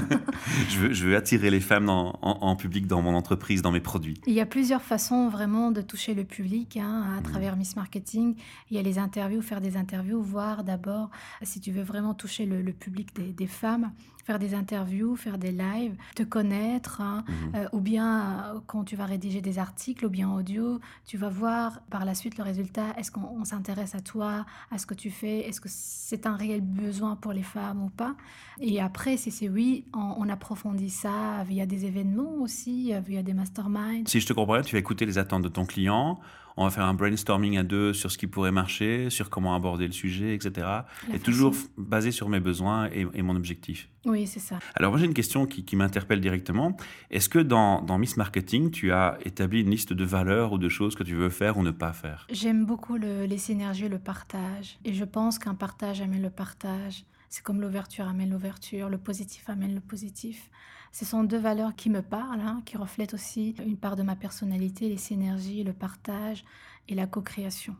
je, 0.70 0.80
veux, 0.80 0.94
je 0.94 1.08
veux 1.08 1.16
attirer 1.16 1.50
les 1.50 1.62
femmes 1.62 1.88
en, 1.88 2.56
public 2.58 2.86
dans 2.86 3.02
mon 3.02 3.16
entreprise, 3.16 3.62
dans 3.62 3.72
mes 3.72 3.80
produits. 3.80 4.20
Il 4.28 4.34
y 4.34 4.42
a 4.42 4.46
plusieurs 4.46 4.82
façons 4.82 5.30
vraiment 5.30 5.72
de 5.72 5.82
toucher 5.82 6.14
le 6.14 6.26
public 6.26 6.76
hein, 6.78 7.16
à 7.18 7.22
mmh. 7.22 7.24
travers 7.24 7.56
Miss 7.56 7.78
Marketing. 7.78 8.36
Il 8.70 8.76
y 8.76 8.80
a 8.80 8.84
les 8.84 9.00
interviews, 9.00 9.42
faire 9.42 9.62
des 9.62 9.78
interviews, 9.78 10.22
voir 10.22 10.66
d'abord 10.66 11.10
si 11.44 11.62
tu 11.62 11.72
veux 11.72 11.84
vraiment 11.84 12.14
toucher 12.14 12.46
le, 12.46 12.74
public 12.74 13.16
des, 13.16 13.32
des 13.32 13.48
femmes 13.48 13.92
faire 14.26 14.40
des 14.40 14.56
interviews, 14.56 15.16
faire 15.16 15.38
des 15.38 15.52
lives, 15.52 15.96
te 16.16 16.24
connaître, 16.24 17.00
hein, 17.00 17.24
mmh. 17.28 17.56
euh, 17.56 17.68
ou 17.74 17.80
bien 17.80 18.56
euh, 18.56 18.60
quand 18.66 18.84
tu 18.84 18.96
vas 18.96 19.06
rédiger 19.06 19.40
des 19.40 19.60
articles, 19.60 20.04
ou 20.06 20.10
bien 20.10 20.30
audio, 20.32 20.80
tu 21.06 21.18
vas 21.18 21.30
voir 21.30 21.82
par 21.92 22.06
la 22.06 22.16
suite 22.16 22.38
le 22.38 22.44
résultat. 22.44 22.88
Est-ce 22.98 23.12
qu'on 23.12 23.46
s'intéresse 23.46 23.94
à 23.94 24.02
toi, 24.02 24.46
à 24.72 24.80
ce 24.80 24.88
que 24.88 24.96
tu 24.96 25.12
fais? 25.12 25.48
Est-ce 25.48 25.62
que 25.62 25.70
c'est 25.70 26.26
un 26.26 26.36
réel 26.36 26.62
besoin 26.62 27.16
pour 27.16 27.34
les 27.34 27.44
femmes 27.44 27.84
ou 27.84 27.90
pas? 27.90 28.16
Et 28.60 28.82
après, 28.82 29.16
si 29.16 29.30
c'est 29.30 29.48
oui, 29.48 29.86
on, 29.94 30.28
approfondit 30.28 30.90
ça 30.90 31.44
via 31.48 31.68
des 31.68 31.86
événements 31.86 32.34
aussi, 32.42 32.92
via 33.06 33.22
des 33.22 33.34
masterminds. 33.34 34.08
Si 34.08 34.20
je 34.20 34.26
te 34.26 34.34
comprends, 34.34 34.60
tu 34.62 34.76
vas 34.76 34.80
écouter 34.80 35.06
les 35.06 35.20
attentes 35.20 35.44
de 35.44 35.50
ton 35.50 35.66
client 35.66 36.20
on 36.58 36.64
va 36.64 36.70
faire 36.70 36.86
un 36.86 36.94
brainstorming 36.94 37.58
à 37.58 37.64
deux 37.64 37.94
sur 37.94 38.12
ce 38.12 38.18
qui 38.18 38.28
pourrait 38.28 38.52
marcher, 38.52 39.10
sur 39.10 39.30
comment 39.30 39.56
aborder 39.56 39.86
le 39.86 39.92
sujet, 39.92 40.34
etc. 40.34 40.68
et 41.14 41.20
toujours 41.20 41.54
basé 41.78 42.12
sur 42.12 42.30
mes 42.30 42.40
besoins 42.40 42.90
et, 42.92 43.22
mon 43.22 43.36
objectif. 43.36 43.90
Oui, 44.06 44.28
c'est 44.28 44.40
ça. 44.40 44.60
Alors 44.76 44.92
moi 44.92 45.00
j'ai 45.00 45.06
une 45.06 45.14
question 45.14 45.46
qui, 45.46 45.76
m'interpelle 45.76 46.22
directement. 46.22 46.78
Est-ce 47.10 47.28
que 47.28 47.40
dans, 47.40 47.98
Miss 47.98 48.18
Marketing, 48.18 48.72
tu 48.72 48.92
as 48.92 49.18
établi 49.26 49.62
une 49.62 49.70
liste 49.70 49.94
de 49.94 50.06
valeurs 50.06 50.54
ou 50.54 50.58
de 50.58 50.70
choses 50.70 50.96
que 50.96 51.04
tu 51.04 51.16
veux 51.16 51.30
faire 51.30 51.58
ou 51.58 51.64
ne 51.64 51.72
pas 51.72 51.92
faire? 51.92 52.28
J'aime 52.32 52.66
beaucoup 52.66 52.98
les 52.98 53.38
synergies, 53.38 53.90
le 53.90 54.00
partage. 54.00 54.78
Et 54.86 54.94
je 54.94 55.04
pense 55.04 55.40
qu'un 55.40 55.56
partage 55.56 56.02
amène 56.02 56.22
le 56.22 56.30
partage. 56.30 57.04
C'est 57.30 57.44
comme 57.44 57.60
l'ouverture 57.60 58.08
amène 58.08 58.30
l'ouverture, 58.30 58.90
le 58.90 58.98
positif 58.98 59.50
amène 59.50 59.74
le 59.74 59.82
positif. 59.82 60.50
Ce 60.96 61.04
sont 61.04 61.26
deux 61.26 61.38
valeurs 61.38 61.76
qui 61.76 61.90
me 61.90 62.02
parlent, 62.02 62.40
hein, 62.40 62.62
qui 62.66 62.78
reflètent 62.78 63.14
aussi 63.14 63.54
une 63.66 63.76
part 63.76 63.98
de 63.98 64.04
ma 64.04 64.16
personnalité, 64.16 64.88
les 64.88 64.96
synergies, 64.96 65.62
le 65.62 65.74
partage 65.74 66.46
et 66.88 66.96
la 66.96 67.06
co-création. 67.06 67.76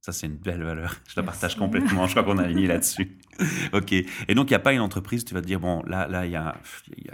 Ça, 0.00 0.10
c'est 0.10 0.26
une 0.26 0.34
belle 0.34 0.64
valeur. 0.64 0.96
Je 1.06 1.14
la 1.14 1.22
partage 1.22 1.54
complètement. 1.54 2.08
Je 2.08 2.10
crois 2.10 2.24
qu'on 2.24 2.38
a 2.38 2.42
aligné 2.42 2.66
là-dessus. 2.66 3.18
OK. 3.72 3.92
Et 3.92 4.34
donc, 4.34 4.50
il 4.50 4.52
n'y 4.52 4.56
a 4.56 4.58
pas 4.58 4.72
une 4.72 4.80
entreprise, 4.80 5.24
tu 5.24 5.32
vas 5.32 5.42
te 5.42 5.46
dire, 5.46 5.60
bon, 5.60 5.80
là, 5.86 6.08
là, 6.08 6.26
il 6.26 6.32
y 6.32 6.36
a, 6.36 6.56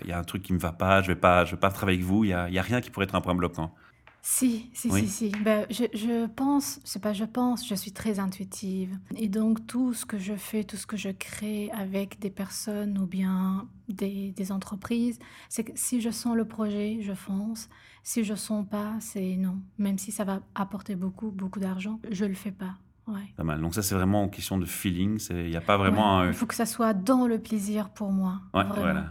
y 0.06 0.12
a, 0.12 0.18
un 0.18 0.24
truc 0.24 0.42
qui 0.42 0.52
ne 0.54 0.56
me 0.56 0.62
va 0.62 0.72
pas, 0.72 1.02
je 1.02 1.10
ne 1.10 1.14
vais, 1.14 1.20
pas, 1.20 1.44
je 1.44 1.50
vais 1.50 1.60
pas 1.60 1.70
travailler 1.70 1.98
avec 1.98 2.08
vous. 2.08 2.24
Il 2.24 2.28
n'y 2.28 2.32
a, 2.32 2.48
y 2.48 2.58
a 2.58 2.62
rien 2.62 2.80
qui 2.80 2.88
pourrait 2.88 3.04
être 3.04 3.14
un 3.14 3.20
point 3.20 3.34
bloquant. 3.34 3.74
Si, 4.24 4.70
si, 4.72 4.88
Oui. 4.88 5.00
si, 5.08 5.08
si. 5.08 5.28
Ben, 5.42 5.66
je, 5.68 5.84
je 5.94 6.26
pense, 6.26 6.78
c'est 6.84 7.02
pas 7.02 7.12
je 7.12 7.24
pense, 7.24 7.66
je 7.66 7.74
suis 7.74 7.90
très 7.90 8.20
intuitive. 8.20 8.96
Et 9.16 9.28
donc 9.28 9.66
tout 9.66 9.94
ce 9.94 10.06
que 10.06 10.16
je 10.16 10.34
fais, 10.36 10.62
tout 10.62 10.76
ce 10.76 10.86
que 10.86 10.96
je 10.96 11.08
crée 11.10 11.70
avec 11.72 12.20
des 12.20 12.30
personnes 12.30 12.98
ou 12.98 13.06
bien 13.06 13.68
des, 13.88 14.30
des 14.30 14.52
entreprises, 14.52 15.18
c'est 15.48 15.64
que 15.64 15.72
si 15.74 16.00
je 16.00 16.10
sens 16.10 16.36
le 16.36 16.44
projet, 16.46 16.98
je 17.02 17.14
fonce. 17.14 17.68
Si 18.04 18.22
je 18.22 18.34
sens 18.34 18.64
pas, 18.68 18.96
c'est 19.00 19.36
non. 19.36 19.60
Même 19.78 19.98
si 19.98 20.12
ça 20.12 20.22
va 20.24 20.40
apporter 20.54 20.94
beaucoup, 20.94 21.32
beaucoup 21.32 21.58
d'argent, 21.58 21.98
je 22.10 22.24
le 22.24 22.34
fais 22.34 22.52
pas. 22.52 22.76
Ouais. 23.08 23.20
Pas 23.36 23.42
mal. 23.42 23.60
Donc 23.60 23.74
ça, 23.74 23.82
c'est 23.82 23.94
vraiment 23.96 24.22
en 24.22 24.28
question 24.28 24.58
de 24.58 24.64
feeling. 24.64 25.20
Il 25.30 25.50
n'y 25.50 25.56
a 25.56 25.60
pas 25.60 25.76
vraiment 25.76 26.20
Ouais. 26.20 26.26
un... 26.26 26.28
Il 26.28 26.34
faut 26.34 26.46
que 26.46 26.54
ça 26.54 26.66
soit 26.66 26.94
dans 26.94 27.26
le 27.26 27.38
plaisir 27.40 27.90
pour 27.90 28.12
moi. 28.12 28.40
Ouais, 28.54 28.62
voilà. 28.76 29.06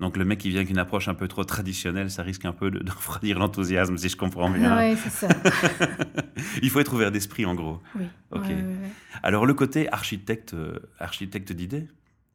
Donc 0.00 0.16
le 0.18 0.24
mec 0.24 0.38
qui 0.40 0.50
vient 0.50 0.58
avec 0.58 0.70
une 0.70 0.78
approche 0.78 1.08
un 1.08 1.14
peu 1.14 1.28
trop 1.28 1.42
traditionnelle, 1.44 2.10
ça 2.10 2.22
risque 2.22 2.44
un 2.44 2.52
peu 2.52 2.70
de, 2.70 2.78
de 2.84 2.90
refroidir 2.90 3.38
l'enthousiasme, 3.38 3.96
si 3.96 4.08
je 4.10 4.16
comprends 4.16 4.50
bien. 4.50 4.76
Ouais, 4.76 4.96
c'est 4.96 5.10
ça. 5.10 5.28
Il 6.62 6.70
faut 6.70 6.80
être 6.80 6.92
ouvert 6.92 7.10
d'esprit, 7.10 7.46
en 7.46 7.54
gros. 7.54 7.80
Oui. 7.98 8.04
Alors 9.22 9.46
le 9.46 9.54
côté 9.54 9.90
architecte, 9.92 10.54
euh, 10.54 10.78
architecte 10.98 11.52
d'idées, 11.52 11.88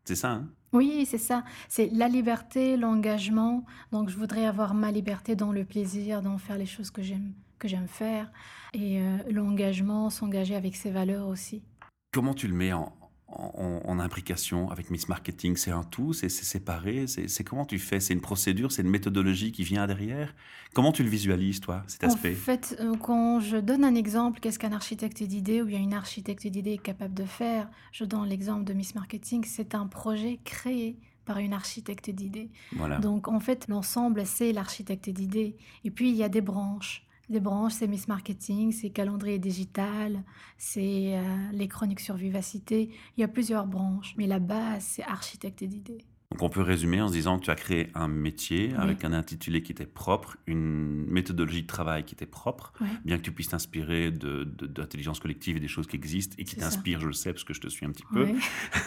c'est 0.06 0.16
ça, 0.16 0.32
hein? 0.32 0.48
Oui, 0.74 1.06
c'est 1.10 1.18
ça. 1.18 1.44
C'est 1.70 1.90
la 1.94 2.08
liberté, 2.10 2.76
l'engagement. 2.76 3.66
Donc, 3.94 4.10
je 4.10 4.18
voudrais 4.18 4.46
avoir 4.46 4.74
ma 4.74 4.92
liberté 4.92 5.36
dans 5.36 5.54
le 5.54 5.64
plaisir, 5.64 6.22
dans 6.22 6.38
faire 6.38 6.58
les 6.58 6.66
choses 6.66 6.92
que 6.92 7.02
j'aime, 7.02 7.32
que 7.58 7.68
j'aime 7.68 7.88
faire. 7.88 8.32
Et 8.74 9.00
euh, 9.00 9.18
l'engagement, 9.30 10.10
s'engager 10.10 10.56
avec 10.56 10.76
ses 10.76 10.92
valeurs 10.92 11.28
aussi. 11.28 11.64
Comment 12.12 12.34
tu 12.34 12.48
le 12.48 12.54
mets 12.54 12.74
en, 12.74 12.94
en, 13.28 13.82
en 13.84 14.00
imbrication 14.00 14.70
avec 14.70 14.90
Miss 14.90 15.08
Marketing? 15.08 15.56
C'est 15.56 15.72
un 15.72 15.84
tout? 15.84 16.14
C'est 16.14 16.30
séparé? 16.30 17.08
C'est 17.08 17.28
c'est 17.28 17.44
comment 17.44 17.66
tu 17.66 17.80
fais? 17.80 18.00
C'est 18.00 18.14
une 18.14 18.22
procédure? 18.22 18.72
C'est 18.72 18.82
une 18.82 18.90
méthodologie 18.90 19.52
qui 19.52 19.64
vient 19.64 19.88
derrière? 19.88 20.34
Comment 20.74 20.92
tu 20.92 21.04
le 21.04 21.10
visualises, 21.10 21.60
toi, 21.60 21.84
cet 21.88 22.04
aspect? 22.04 22.34
En 22.34 22.36
fait, 22.36 22.78
euh, 22.80 22.96
quand 22.98 23.40
je 23.40 23.58
donne 23.58 23.84
un 23.84 23.96
exemple, 23.96 24.40
qu'est-ce 24.40 24.60
qu'un 24.60 24.74
architecte 24.74 25.24
d'idées 25.24 25.62
ou 25.62 25.66
bien 25.66 25.80
une 25.80 25.94
architecte 25.94 26.46
d'idées 26.46 26.74
est 26.74 26.78
capable 26.78 27.14
de 27.14 27.26
faire? 27.26 27.70
Je 27.92 28.06
donne 28.06 28.28
l'exemple 28.28 28.64
de 28.64 28.74
Miss 28.74 28.94
Marketing. 28.96 29.44
C'est 29.46 29.76
un 29.76 29.88
projet 29.88 30.40
créé 30.44 30.98
par 31.26 31.40
une 31.40 31.54
architecte 31.54 32.10
d'idées. 32.10 32.50
Voilà. 32.74 33.00
Donc 33.00 33.28
en 33.28 33.40
fait, 33.40 33.68
l'ensemble, 33.68 34.26
c'est 34.26 34.54
l'architecte 34.54 35.10
d'idées. 35.10 35.58
Et 35.84 35.92
puis, 35.92 36.10
il 36.10 36.16
y 36.16 36.24
a 36.24 36.30
des 36.30 36.42
branches. 36.42 37.06
Les 37.30 37.40
branches, 37.42 37.74
c'est 37.74 37.88
Miss 37.88 38.08
Marketing, 38.08 38.72
c'est 38.72 38.90
calendrier 38.90 39.38
digital, 39.38 40.24
c'est 40.58 41.16
euh, 41.18 41.22
les 41.52 41.68
chroniques 41.68 42.00
sur 42.00 42.16
vivacité. 42.16 42.90
Il 43.18 43.22
y 43.22 43.24
a 43.24 43.28
plusieurs 43.28 43.68
branches. 43.68 44.14
Mais 44.18 44.28
la 44.28 44.40
base, 44.40 44.84
c'est 44.84 45.04
architecte 45.04 45.64
d'idées. 45.64 46.06
Donc 46.32 46.44
on 46.44 46.50
peut 46.50 46.62
résumer 46.62 47.00
en 47.02 47.08
se 47.08 47.14
disant 47.14 47.40
que 47.40 47.46
tu 47.46 47.52
as 47.52 47.56
créé 47.56 47.90
un 47.96 48.10
métier 48.10 48.68
Oui. 48.74 48.76
avec 48.78 49.06
un 49.06 49.14
intitulé 49.14 49.62
qui 49.64 49.72
était 49.72 49.86
propre, 49.86 50.36
une 50.46 51.06
méthodologie 51.10 51.62
de 51.62 51.68
travail 51.68 52.04
qui 52.04 52.16
était 52.16 52.26
propre, 52.26 52.74
bien 53.06 53.18
que 53.18 53.22
tu 53.24 53.32
puisses 53.32 53.48
t'inspirer 53.48 54.12
de, 54.12 54.44
d'intelligence 54.44 55.22
collective 55.22 55.56
et 55.56 55.62
des 55.62 55.70
choses 55.70 55.88
qui 55.88 55.96
existent 55.96 56.36
et 56.38 56.44
qui 56.44 56.58
t'inspirent, 56.58 57.00
je 57.00 57.08
le 57.08 57.14
sais, 57.14 57.32
parce 57.32 57.46
que 57.46 57.54
je 57.54 57.62
te 57.62 57.70
suis 57.70 57.86
un 57.86 57.92
petit 57.92 58.04
peu. 58.12 58.28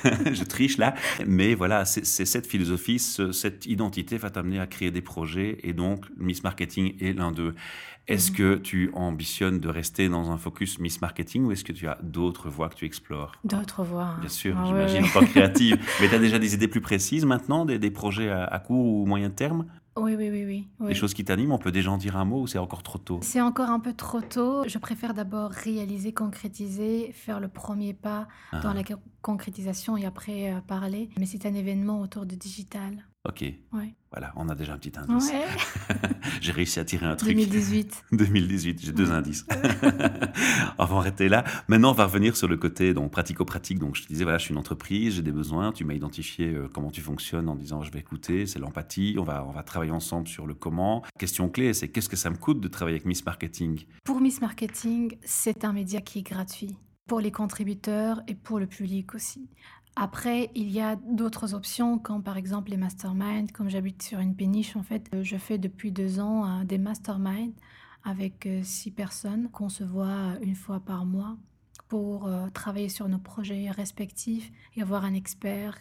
Je 0.34 0.44
triche 0.44 0.76
là. 0.76 0.94
Mais 1.26 1.54
voilà, 1.54 1.86
c'est 1.86 2.04
c'est 2.04 2.26
cette 2.26 2.46
philosophie, 2.46 2.98
ce- 2.98 3.32
cette 3.32 3.64
identité 3.64 4.18
va 4.18 4.28
t'amener 4.30 4.58
à 4.60 4.66
créer 4.66 4.90
des 4.90 5.02
projets. 5.02 5.58
Et 5.62 5.72
donc, 5.72 6.06
Miss 6.18 6.44
Marketing 6.44 6.94
est 7.02 7.14
l'un 7.14 7.32
d'eux. 7.32 7.54
Est-ce 8.08 8.30
Mhm. 8.32 8.36
que 8.36 8.54
tu 8.56 8.90
ambitionnes 8.94 9.60
de 9.60 9.68
rester 9.68 10.08
dans 10.08 10.30
un 10.30 10.36
focus 10.38 10.78
Miss 10.80 11.00
Marketing 11.00 11.44
ou 11.44 11.52
est-ce 11.52 11.64
que 11.64 11.72
tu 11.72 11.86
as 11.86 11.98
d'autres 12.02 12.48
voies 12.48 12.68
que 12.68 12.74
tu 12.74 12.84
explores? 12.84 13.32
D'autres 13.44 13.84
voies. 13.84 14.16
Bien 14.20 14.28
sûr, 14.28 14.56
Ah 14.58 14.64
j'imagine 14.66 15.02
que 15.04 15.24
créative. 15.30 15.78
Mais 16.00 16.08
tu 16.08 16.14
as 16.14 16.18
déjà 16.18 16.38
des 16.38 16.54
idées 16.54 16.68
plus 16.68 16.80
précises 16.80 17.24
maintenant, 17.24 17.64
des, 17.64 17.78
des 17.78 17.90
projets 17.90 18.28
à, 18.30 18.44
à 18.44 18.58
court 18.58 18.84
ou 18.84 19.06
moyen 19.06 19.30
terme? 19.30 19.66
Oui, 19.96 20.14
oui, 20.16 20.30
oui, 20.30 20.44
oui. 20.46 20.68
oui. 20.80 20.88
Des 20.88 20.94
choses 20.94 21.14
qui 21.14 21.24
t'animent 21.24 21.52
On 21.52 21.58
peut 21.58 21.72
déjà 21.72 21.90
en 21.90 21.98
dire 21.98 22.16
un 22.16 22.24
mot 22.24 22.42
ou 22.42 22.46
c'est 22.46 22.58
encore 22.58 22.82
trop 22.82 22.98
tôt? 22.98 23.20
C'est 23.22 23.40
encore 23.40 23.68
un 23.70 23.80
peu 23.80 23.92
trop 23.92 24.20
tôt. 24.20 24.62
Je 24.66 24.78
préfère 24.78 25.14
d'abord 25.14 25.50
réaliser, 25.50 26.12
concrétiser, 26.14 27.10
faire 27.12 27.38
le 27.40 27.48
premier 27.48 27.92
pas 27.92 28.26
dans 28.52 28.70
Ah, 28.70 28.74
la 28.74 28.82
co- 28.84 28.94
concrétisation 29.20 29.96
et 29.96 30.06
après 30.06 30.52
euh, 30.52 30.60
parler. 30.60 31.10
Mais 31.18 31.26
c'est 31.26 31.44
un 31.44 31.54
événement 31.54 32.00
autour 32.00 32.24
de 32.24 32.34
digital. 32.34 33.04
Ok, 33.28 33.42
Ouais. 33.74 33.94
voilà, 34.10 34.32
on 34.34 34.48
a 34.48 34.54
déjà 34.54 34.72
un 34.72 34.78
petit 34.78 34.92
indice. 34.98 35.30
Ouais. 35.30 35.44
J'ai 36.40 36.52
réussi 36.52 36.80
à 36.80 36.86
tirer 36.86 37.04
un 37.04 37.16
truc. 37.16 37.28
2018. 37.36 38.04
2018, 38.12 38.80
j'ai 38.84 38.92
deux 38.92 39.12
indices. 39.12 39.44
on 40.78 40.84
va 40.86 40.96
arrêter 40.96 41.28
là. 41.28 41.44
Maintenant, 41.68 41.90
on 41.90 41.94
va 41.94 42.06
revenir 42.06 42.34
sur 42.34 42.48
le 42.48 42.56
côté 42.56 42.94
donc 42.94 43.10
pratico-pratique. 43.12 43.78
Donc, 43.78 43.96
je 43.96 44.02
te 44.04 44.08
disais, 44.08 44.24
voilà, 44.24 44.38
je 44.38 44.44
suis 44.44 44.52
une 44.52 44.58
entreprise, 44.58 45.16
j'ai 45.16 45.22
des 45.22 45.32
besoins. 45.32 45.70
Tu 45.72 45.84
m'as 45.84 45.92
identifié 45.92 46.48
euh, 46.54 46.68
comment 46.72 46.90
tu 46.90 47.02
fonctionnes 47.02 47.50
en 47.50 47.56
disant, 47.56 47.82
je 47.82 47.90
vais 47.92 47.98
écouter, 47.98 48.46
c'est 48.46 48.58
l'empathie. 48.58 49.16
On 49.18 49.22
va, 49.24 49.44
on 49.44 49.50
va 49.52 49.62
travailler 49.62 49.92
ensemble 49.92 50.26
sur 50.26 50.46
le 50.46 50.54
comment. 50.54 51.02
Question 51.18 51.50
clé, 51.50 51.74
c'est 51.74 51.88
qu'est-ce 51.88 52.08
que 52.08 52.16
ça 52.16 52.30
me 52.30 52.36
coûte 52.36 52.60
de 52.60 52.68
travailler 52.68 52.96
avec 52.96 53.06
Miss 53.06 53.26
Marketing? 53.26 53.84
Pour 54.04 54.20
Miss 54.22 54.40
Marketing, 54.40 55.16
c'est 55.24 55.66
un 55.66 55.74
média 55.74 56.00
qui 56.00 56.20
est 56.20 56.22
gratuit 56.22 56.74
pour 57.10 57.18
les 57.18 57.32
contributeurs 57.32 58.22
et 58.28 58.36
pour 58.36 58.60
le 58.60 58.68
public 58.68 59.16
aussi. 59.16 59.48
Après, 59.96 60.52
il 60.54 60.70
y 60.70 60.80
a 60.80 60.94
d'autres 60.94 61.54
options, 61.54 61.98
comme 61.98 62.22
par 62.22 62.36
exemple 62.36 62.70
les 62.70 62.76
masterminds. 62.76 63.50
Comme 63.52 63.68
j'habite 63.68 64.00
sur 64.00 64.20
une 64.20 64.36
péniche, 64.36 64.76
en 64.76 64.84
fait, 64.84 65.10
je 65.20 65.36
fais 65.36 65.58
depuis 65.58 65.90
deux 65.90 66.20
ans 66.20 66.46
euh, 66.46 66.62
des 66.62 66.78
masterminds 66.78 67.56
avec 68.04 68.46
euh, 68.46 68.60
six 68.62 68.92
personnes 68.92 69.50
qu'on 69.50 69.68
se 69.68 69.82
voit 69.82 70.06
euh, 70.06 70.38
une 70.42 70.54
fois 70.54 70.78
par 70.78 71.04
mois 71.04 71.36
pour 71.88 72.30
travailler 72.54 72.88
sur 72.88 73.08
nos 73.08 73.18
projets 73.18 73.68
respectifs 73.72 74.52
et 74.76 74.82
avoir 74.82 75.04
un 75.04 75.12
expert 75.12 75.76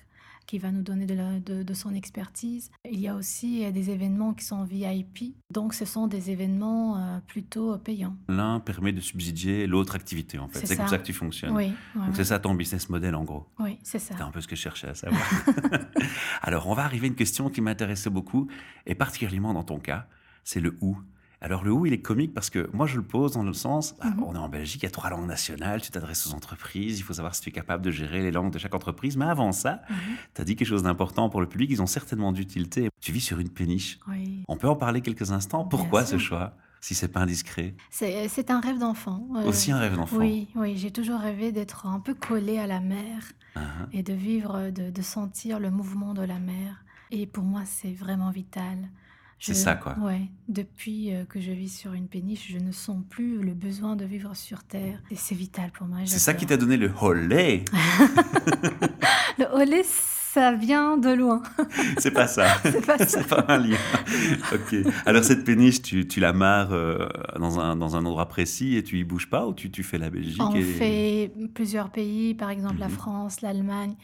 qui 0.50 0.58
va 0.58 0.72
nous 0.72 0.82
donner 0.82 1.06
de, 1.06 1.14
la- 1.14 1.40
de- 1.40 1.62
de 1.62 1.74
son 1.76 1.94
expertise. 1.94 2.72
Il 2.92 3.00
y 3.00 3.08
a 3.08 3.14
aussi 3.14 3.64
euh, 3.64 3.72
des 3.72 3.92
événements 3.92 4.34
qui 4.34 4.44
sont 4.44 4.64
VIP, 4.64 5.36
donc 5.54 5.76
ce 5.76 5.86
sont 5.86 6.08
des 6.08 6.32
événements 6.32 6.98
euh, 6.98 7.20
plutôt 7.28 7.78
payants. 7.78 8.16
L'un 8.30 8.60
permet 8.60 8.92
de 8.92 9.00
subsidier 9.00 9.68
l'autre 9.68 9.94
activité, 9.94 10.40
en 10.40 10.48
fait. 10.48 10.58
C'est 10.62 10.66
C'est 10.66 10.78
comme 10.78 10.88
ça. 10.88 10.98
que 10.98 11.04
tu 11.04 11.14
fonctionnes. 11.14 11.56
Oui, 11.56 11.66
ouais, 11.66 11.72
Donc, 11.94 12.04
ouais. 12.08 12.14
c'est 12.16 12.24
ça 12.24 12.40
ton 12.40 12.56
business 12.56 12.90
model, 12.90 13.14
en 13.14 13.26
gros. 13.26 13.46
Oui, 13.60 13.78
c'est 13.84 14.00
ça. 14.00 14.14
C'était 14.14 14.24
un 14.24 14.32
peu 14.32 14.42
ce 14.42 14.48
que 14.48 14.56
je 14.56 14.62
cherchais 14.62 14.88
à 14.88 14.96
savoir. 14.96 15.22
Alors, 16.42 16.66
on 16.68 16.74
va 16.74 16.84
arriver 16.84 17.06
à 17.06 17.10
une 17.10 17.16
question 17.16 17.52
qui 17.52 17.62
m'intéressait 17.62 18.10
beaucoup, 18.10 18.48
et 18.88 18.96
particulièrement 18.96 19.54
dans 19.54 19.64
ton 19.64 19.78
cas, 19.80 20.08
c'est 20.44 20.60
le 20.62 20.76
où. 20.82 20.98
Alors, 21.42 21.64
le 21.64 21.72
où, 21.72 21.86
il 21.86 21.94
est 21.94 22.02
comique 22.02 22.34
parce 22.34 22.50
que 22.50 22.70
moi, 22.74 22.86
je 22.86 22.98
le 22.98 23.02
pose 23.04 23.32
dans 23.34 23.44
le 23.44 23.54
sens, 23.54 23.96
ah, 24.02 24.10
Mhm. 24.10 24.24
on 24.24 24.36
est 24.36 24.40
en 24.40 24.50
Belgique, 24.50 24.82
il 24.84 24.86
y 24.86 24.88
a 24.88 24.92
trois 24.92 25.10
langues 25.10 25.26
nationales, 25.28 25.82
tu 25.82 25.90
t'adresses 25.90 26.28
aux 26.28 26.34
entreprises, 26.34 27.00
il 27.00 27.04
faut 27.04 27.14
savoir 27.14 27.34
si 27.34 27.42
tu 27.42 27.50
es 27.50 27.52
capable 27.54 27.82
de 27.84 27.92
gérer 27.92 28.22
les 28.22 28.32
langues 28.32 28.52
de 28.52 28.60
chaque 28.60 28.76
entreprise. 28.76 29.16
Mais 29.16 29.26
avant 29.26 29.54
ça, 29.54 29.82
Mhm. 29.90 29.96
tu 30.36 30.42
as 30.42 30.44
dit 30.44 30.56
quelque 30.58 30.68
chose 30.68 30.84
d'important 30.84 31.30
pour 31.30 31.40
le 31.40 31.48
public, 31.48 31.70
ils 31.72 31.82
ont 31.82 31.88
certainement 31.88 32.34
d'utilité. 32.34 32.90
Tu 33.00 33.12
vis 33.14 33.22
sur 33.22 33.40
une 33.40 33.50
péniche. 33.50 34.00
Oui. 34.10 34.44
On 34.50 34.58
peut 34.58 34.68
en 34.68 34.76
parler 34.76 35.00
quelques 35.02 35.32
instants? 35.32 35.64
Pourquoi 35.64 36.06
ce 36.06 36.18
choix 36.18 36.56
Si 36.82 36.96
c'est 36.96 37.08
pas 37.10 37.22
indiscret? 37.22 37.76
C'est 37.90 38.52
un 38.52 38.60
rêve 38.62 38.78
d'enfant. 38.78 39.26
euh, 39.36 39.44
Aussi 39.46 39.72
un 39.72 39.80
rêve 39.80 39.96
d'enfant. 39.96 40.18
Oui, 40.18 40.48
oui, 40.56 40.76
j'ai 40.78 40.92
toujours 40.92 41.20
rêvé 41.20 41.52
d'être 41.52 41.86
un 41.86 42.00
peu 42.00 42.14
collée 42.14 42.58
à 42.58 42.68
la 42.68 42.80
mer 42.80 43.32
Ah, 43.56 43.62
et 43.92 44.04
de 44.04 44.14
vivre, 44.14 44.70
de, 44.72 44.90
de 44.90 45.02
sentir 45.02 45.60
le 45.60 45.72
mouvement 45.72 46.14
de 46.14 46.22
la 46.22 46.40
mer. 46.40 46.84
Et 47.12 47.26
pour 47.28 47.44
moi, 47.44 47.64
c'est 47.66 47.92
vraiment 47.92 48.30
vital. 48.30 48.78
C'est 49.40 49.54
ça, 49.54 49.76
quoi. 49.76 49.98
Ouais. 50.00 50.22
Depuis 50.48 51.14
euh, 51.14 51.24
que 51.24 51.40
je 51.40 51.52
vis 51.52 51.70
sur 51.70 51.94
une 51.94 52.08
péniche, 52.08 52.48
je 52.52 52.58
ne 52.58 52.72
sens 52.72 52.98
plus 53.10 53.42
le 53.42 53.54
besoin 53.54 53.96
de 53.96 54.06
vivre 54.06 54.36
sur 54.36 54.64
Terre. 54.64 55.02
Et 55.12 55.16
c'est 55.16 55.36
vital 55.36 55.72
pour 55.72 55.88
moi. 55.88 56.00
C'est 56.06 56.20
ça 56.20 56.34
qui 56.34 56.46
t'a 56.46 56.58
donné 56.58 56.76
le 56.78 56.92
holé 57.02 57.64
Le 59.38 59.46
olé, 59.54 59.84
ça 60.34 60.54
vient 60.54 60.98
de 60.98 61.10
loin. 61.10 61.42
C'est 61.98 62.12
pas 62.12 62.28
ça. 62.28 62.48
C'est 62.64 62.86
pas 62.86 62.98
ça. 63.00 63.24
Pas 63.30 63.46
un 63.48 63.58
lien. 63.58 63.78
ok. 64.54 64.76
Alors 65.06 65.24
cette 65.24 65.44
péniche, 65.44 65.82
tu, 65.82 66.08
tu 66.08 66.20
la 66.20 66.34
marres 66.34 66.74
euh, 66.74 67.08
dans, 67.40 67.60
un, 67.60 67.76
dans 67.76 67.96
un 67.96 68.06
endroit 68.06 68.28
précis 68.28 68.76
et 68.76 68.84
tu 68.84 68.98
y 69.00 69.04
bouges 69.04 69.30
pas 69.30 69.48
ou 69.48 69.54
tu, 69.54 69.72
tu 69.72 69.84
fais 69.84 69.98
la 69.98 70.10
Belgique 70.10 70.42
On 70.42 70.54
et... 70.56 70.62
fait 70.64 71.32
plusieurs 71.54 71.90
pays, 71.90 72.34
par 72.36 72.50
exemple 72.50 72.80
la 72.80 72.88
Mhm. 72.88 72.94
France, 72.94 73.42
l'Allemagne. 73.42 73.96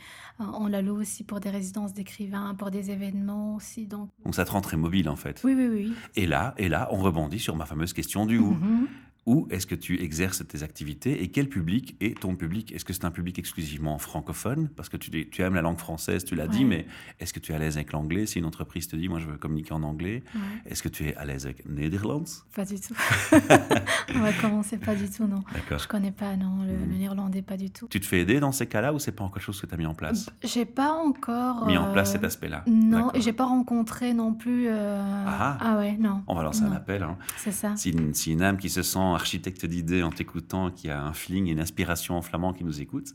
Euh, 0.41 0.43
On 0.59 0.67
la 0.67 0.81
loue 0.81 0.99
aussi 0.99 1.23
pour 1.23 1.39
des 1.39 1.49
résidences 1.49 1.93
d'écrivains, 1.93 2.55
pour 2.57 2.71
des 2.71 2.91
événements 2.91 3.55
aussi. 3.55 3.85
Donc 3.85 4.09
Donc 4.23 4.35
ça 4.35 4.45
te 4.45 4.51
rend 4.51 4.61
très 4.61 4.77
mobile 4.77 5.09
en 5.09 5.15
fait. 5.15 5.41
oui, 5.43 5.53
oui, 5.55 5.67
oui. 5.71 5.93
Et 6.15 6.25
là, 6.27 6.53
et 6.57 6.69
là, 6.69 6.87
on 6.91 6.97
rebondit 6.97 7.39
sur 7.39 7.55
ma 7.55 7.65
fameuse 7.65 7.93
question 7.93 8.25
du 8.25 8.37
où. 8.39 8.51
Mhm. 8.51 8.87
Où 9.27 9.47
est-ce 9.49 9.65
que 9.65 9.73
tu 9.73 9.99
exerces 10.03 10.43
tes 10.47 10.61
activités 10.61 11.23
et 11.23 11.29
quel 11.31 11.49
public 11.49 11.97
est 11.99 12.19
ton 12.19 12.35
public? 12.35 12.71
Est-ce 12.71 12.85
que 12.85 12.93
c'est 12.93 13.05
un 13.05 13.11
public 13.11 13.39
exclusivement 13.39 13.97
francophone? 13.97 14.69
Parce 14.75 14.87
que 14.87 14.97
tu, 14.97 15.09
tu 15.29 15.41
aimes 15.41 15.55
la 15.55 15.63
langue 15.63 15.79
française, 15.79 16.23
tu 16.25 16.35
l'as 16.35 16.47
dit, 16.47 16.63
mais 16.63 16.85
est-ce 17.19 17.33
que 17.33 17.39
tu 17.39 17.51
es 17.51 17.55
à 17.55 17.57
l'aise 17.57 17.75
avec 17.77 17.91
l'anglais? 17.91 18.27
Si 18.27 18.37
une 18.37 18.45
entreprise 18.45 18.87
te 18.87 18.95
dit, 18.95 19.09
moi 19.09 19.17
je 19.19 19.25
veux 19.25 19.37
communiquer 19.37 19.73
en 19.73 19.81
anglais, 19.81 20.23
Ouais, 20.35 20.41
est-ce 20.71 20.83
que 20.83 20.89
tu 20.89 21.07
es 21.07 21.15
à 21.15 21.25
l'aise 21.25 21.45
avec 21.45 21.67
Nederlands 21.67 22.23
pas 22.55 22.65
du 22.65 22.79
tout. 22.79 22.93
On 24.15 24.19
va 24.19 24.31
commencer 24.33 24.77
pas 24.77 24.93
du 24.93 25.09
tout, 25.09 25.25
non. 25.25 25.43
D'accord. 25.53 25.79
Je 25.79 25.87
connais 25.87 26.11
pas, 26.11 26.35
non, 26.35 26.63
le, 26.63 26.73
le 26.91 26.95
néerlandais, 26.97 27.41
pas 27.41 27.57
du 27.57 27.71
tout. 27.71 27.87
Tu 27.89 27.99
te 27.99 28.05
fais 28.05 28.19
aider 28.19 28.39
dans 28.39 28.51
ces 28.51 28.67
cas-là 28.67 28.93
ou 28.93 28.99
c'est 28.99 29.11
pas 29.11 29.23
encore 29.23 29.35
quelque 29.35 29.45
chose 29.45 29.59
que 29.59 29.65
tu 29.65 29.73
as 29.73 29.77
mis 29.77 29.85
en 29.87 29.95
place? 29.95 30.29
J'ai 30.43 30.65
pas 30.65 30.91
encore. 30.93 31.65
Mis 31.65 31.77
en 31.77 31.91
place 31.91 32.09
euh, 32.09 32.13
cet 32.13 32.23
aspect-là 32.23 32.63
Non, 32.67 33.11
et 33.15 33.21
j'ai 33.21 33.33
pas 33.33 33.45
rencontré 33.45 34.13
non 34.13 34.33
plus. 34.35 34.67
euh, 34.67 35.01
Ah. 35.27 35.77
ouais, 35.79 35.97
non. 35.97 36.21
On 36.27 36.35
va 36.35 36.43
lancer 36.43 36.63
un 36.63 36.69
Non. 36.69 36.75
appel. 36.75 37.01
hein. 37.01 37.17
C'est 37.37 37.51
ça. 37.51 37.75
Si 37.75 37.93
si 38.13 38.31
une 38.33 38.43
âme 38.43 38.57
qui 38.57 38.69
se 38.69 38.83
sent 38.83 39.14
architecte 39.15 39.65
d'idées 39.65 40.03
en 40.03 40.11
t'écoutant, 40.11 40.69
qui 40.71 40.89
a 40.89 41.01
un 41.03 41.13
feeling 41.13 41.47
et 41.47 41.51
une 41.51 41.59
inspiration 41.59 42.15
en 42.17 42.21
flamand 42.21 42.53
qui 42.53 42.63
nous 42.63 42.81
écoute, 42.81 43.07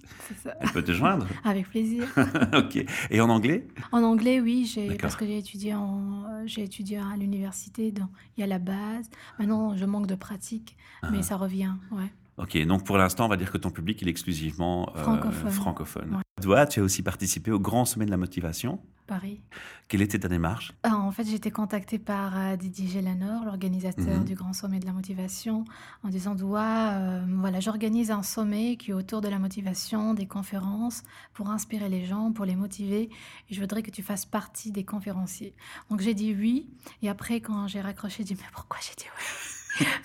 ça. 0.43 0.55
elle 0.61 0.71
peut 0.71 0.83
te 0.83 0.93
joindre. 0.93 1.27
Avec 1.45 1.69
plaisir. 1.69 2.07
ok. 2.55 2.85
Et 3.11 3.21
en 3.21 3.29
anglais? 3.31 3.69
En 3.93 4.03
anglais, 4.03 4.41
oui, 4.41 4.71
parce 5.01 5.17
que 5.17 5.25
j'ai 5.27 5.39
étudié, 5.39 5.75
en, 5.75 6.25
euh, 6.43 6.47
étudié 6.57 6.99
à 6.99 7.17
l'université. 7.17 7.93
donc 7.93 8.09
Il 8.37 8.41
y 8.41 8.45
a 8.45 8.47
la 8.47 8.59
base. 8.59 9.09
Maintenant, 9.39 9.77
je 9.77 9.85
manque 9.85 10.07
de 10.07 10.15
pratique, 10.17 10.77
Ah. 11.03 11.11
mais 11.13 11.23
ça 11.23 11.37
revient. 11.37 11.73
Ouais. 11.93 12.13
Ok, 12.41 12.57
donc 12.67 12.85
pour 12.85 12.97
l'instant, 12.97 13.27
on 13.27 13.29
va 13.29 13.37
dire 13.37 13.53
que 13.53 13.59
ton 13.59 13.71
public 13.71 14.01
il 14.01 14.09
est 14.09 14.11
exclusivement 14.11 14.91
euh, 14.97 15.03
Francophone. 15.03 15.51
francophone. 15.51 16.15
Ouais. 16.17 16.23
Toi, 16.43 16.67
tu 16.67 16.81
as 16.81 16.83
aussi 16.83 17.03
participé 17.03 17.51
au 17.53 17.61
Grand 17.61 17.85
Sommet 17.85 18.07
de 18.07 18.11
la 18.11 18.17
Motivation. 18.17 18.81
Paris. 19.07 19.41
Quelle 19.89 20.03
était 20.03 20.21
ta 20.21 20.29
démarche? 20.29 20.73
Ah, 20.85 20.97
en 20.97 21.11
fait, 21.11 21.25
j'ai 21.25 21.35
été 21.35 21.51
contactée 21.51 21.99
par 21.99 22.39
euh, 22.39 22.57
Didier 22.57 22.87
Gélanor, 22.87 23.45
l'organisateur 23.45 24.21
Mhm. 24.21 24.25
du 24.25 24.35
Grand 24.37 24.53
Sommet 24.53 24.79
de 24.79 24.87
la 24.87 24.93
Motivation, 24.93 25.65
en 26.05 26.09
disant 26.09 26.35
Doua, 26.37 26.93
euh, 26.93 27.25
voilà, 27.41 27.59
j'organise 27.61 28.13
un 28.13 28.23
sommet 28.23 28.77
qui 28.77 28.93
est 28.93 28.95
autour 28.95 29.21
de 29.21 29.29
la 29.29 29.39
motivation, 29.41 30.15
des 30.15 30.27
conférences, 30.27 31.03
pour 31.35 31.51
inspirer 31.51 31.89
les 31.89 32.05
gens, 32.07 32.31
pour 32.33 32.45
les 32.45 32.55
motiver, 32.57 33.11
et 33.51 33.55
je 33.55 33.61
voudrais 33.61 33.83
que 33.83 33.91
tu 33.91 34.03
fasses 34.05 34.25
partie 34.27 34.71
des 34.71 34.85
conférenciers. 34.85 35.55
Donc 35.91 36.01
j'ai 36.01 36.15
dit 36.15 36.33
oui, 36.33 36.71
et 37.03 37.09
après, 37.11 37.41
quand 37.41 37.67
j'ai 37.67 37.81
raccroché, 37.81 38.19
j'ai 38.19 38.35
dit 38.35 38.41
Mais 38.41 38.49
pourquoi 38.53 38.79
j'ai 38.81 38.95
dit 38.97 39.09
oui? 39.19 39.25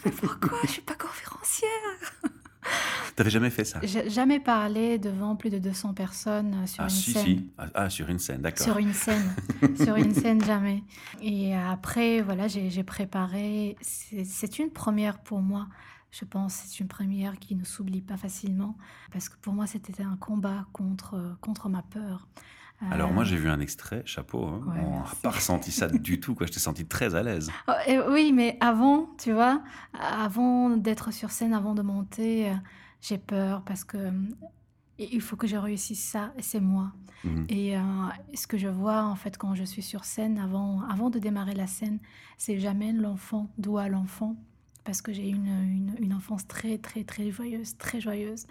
Mais 0.05 0.11
pourquoi? 0.11 0.59
Je 0.63 0.67
suis 0.71 0.81
pas 0.81 0.95
conférencière 0.95 1.69
T'avais 3.15 3.29
jamais 3.29 3.49
fait 3.51 3.63
ça? 3.63 3.79
Jamais 4.07 4.39
parlé 4.39 4.97
devant 4.97 5.35
plus 5.35 5.49
de 5.51 5.59
200 5.59 5.93
personnes 5.93 6.55
euh, 6.63 6.65
sur 6.67 6.81
Ah 6.83 6.87
une 6.87 6.89
si, 6.89 7.11
scène. 7.13 7.23
si. 7.23 7.51
Ah, 7.57 7.65
ah, 7.75 7.89
sur 7.89 8.09
une 8.09 8.19
scène, 8.19 8.41
d'accord. 8.41 8.65
Sur 8.65 8.77
une 8.79 8.93
scène, 8.93 9.35
sur 9.83 9.95
une 9.95 10.13
scène 10.13 10.43
jamais. 10.43 10.83
Et 11.21 11.55
après, 11.55 12.21
voilà, 12.21 12.47
j'ai 12.47 12.83
préparé. 12.83 13.77
C'est 13.81 14.25
c'est 14.25 14.59
une 14.59 14.71
première 14.71 15.19
pour 15.19 15.41
moi. 15.41 15.67
Je 16.11 16.25
pense 16.25 16.53
c'est 16.65 16.79
une 16.79 16.87
première 16.87 17.37
qui 17.39 17.55
ne 17.55 17.63
s'oublie 17.65 18.01
pas 18.01 18.17
facilement 18.17 18.77
parce 19.11 19.27
que 19.29 19.35
pour 19.41 19.53
moi 19.53 19.67
c'était 19.67 20.01
un 20.01 20.15
combat 20.17 20.65
contre 20.73 21.37
contre 21.41 21.69
ma 21.69 21.83
peur. 21.83 22.27
Euh, 22.81 22.85
Alors 22.91 23.11
moi 23.11 23.23
j'ai 23.23 23.37
vu 23.37 23.49
un 23.49 23.59
extrait, 23.59 24.03
chapeau, 24.05 24.45
hein. 24.45 24.61
Ouais, 24.67 24.81
on 24.85 24.99
n'a 24.99 25.05
pas 25.21 25.31
ressenti 25.31 25.71
ça 25.71 25.87
du 25.87 26.19
tout, 26.19 26.35
quoi. 26.35 26.45
je 26.45 26.51
t'ai 26.51 26.59
senti 26.59 26.85
très 26.85 27.15
à 27.15 27.23
l'aise. 27.23 27.49
oh, 27.67 27.71
oui, 28.09 28.31
mais 28.33 28.57
avant, 28.59 29.09
tu 29.17 29.31
vois, 29.31 29.61
avant 29.93 30.69
d'être 30.75 31.11
sur 31.13 31.31
scène, 31.31 31.53
avant 31.53 31.73
de 31.73 31.81
monter, 31.81 32.49
euh, 32.49 32.55
j'ai 33.01 33.17
peur 33.17 33.63
parce 33.63 33.83
que 33.85 33.97
euh, 33.97 34.11
il 34.99 35.21
faut 35.21 35.35
que 35.37 35.47
je 35.47 35.55
réussisse 35.57 36.03
ça. 36.03 36.33
et 36.37 36.41
C'est 36.41 36.59
moi. 36.59 36.91
Mhm. 37.23 37.45
Et 37.49 37.77
euh, 37.77 37.81
ce 38.33 38.45
que 38.45 38.57
je 38.57 38.67
vois 38.67 39.03
en 39.03 39.15
fait 39.15 39.37
quand 39.37 39.55
je 39.55 39.63
suis 39.63 39.81
sur 39.81 40.03
scène, 40.03 40.37
avant, 40.37 40.81
avant 40.89 41.09
de 41.09 41.17
démarrer 41.19 41.53
la 41.55 41.67
scène, 41.67 41.99
c'est 42.37 42.59
j'amène 42.59 43.01
l'enfant, 43.01 43.49
d'où 43.57 43.77
à 43.77 43.87
l'enfant, 43.87 44.35
parce 44.83 45.01
que 45.01 45.11
j'ai 45.13 45.29
une, 45.29 45.47
une, 45.47 45.95
une 45.99 46.13
enfance 46.13 46.45
très 46.47 46.77
très 46.77 47.03
très 47.05 47.31
joyeuse, 47.31 47.77
très 47.77 48.01
joyeuse, 48.01 48.45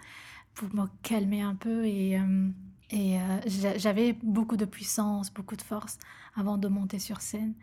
pour 0.55 0.73
me 0.73 0.87
calmer 1.03 1.41
un 1.41 1.55
peu 1.55 1.85
et, 1.85 2.17
euh, 2.19 2.49
et 2.91 3.19
euh, 3.19 3.21
j'a- 3.47 3.77
j'avais 3.77 4.13
beaucoup 4.23 4.57
de 4.57 4.65
puissance, 4.65 5.33
beaucoup 5.33 5.55
de 5.55 5.61
force 5.61 5.97
avant 6.35 6.57
de 6.57 6.67
monter 6.67 6.99
sur 6.99 7.21
scène. 7.21 7.53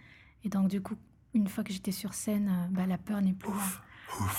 Et 0.44 0.48
donc 0.48 0.68
du 0.68 0.80
coup, 0.80 0.96
une 1.34 1.48
fois 1.48 1.64
que 1.64 1.72
j'étais 1.72 1.92
sur 1.92 2.14
scène, 2.14 2.48
euh, 2.48 2.66
bah, 2.74 2.86
la 2.86 2.98
peur 2.98 3.20
n'est 3.22 3.32
plus 3.34 3.50
là. 3.52 3.62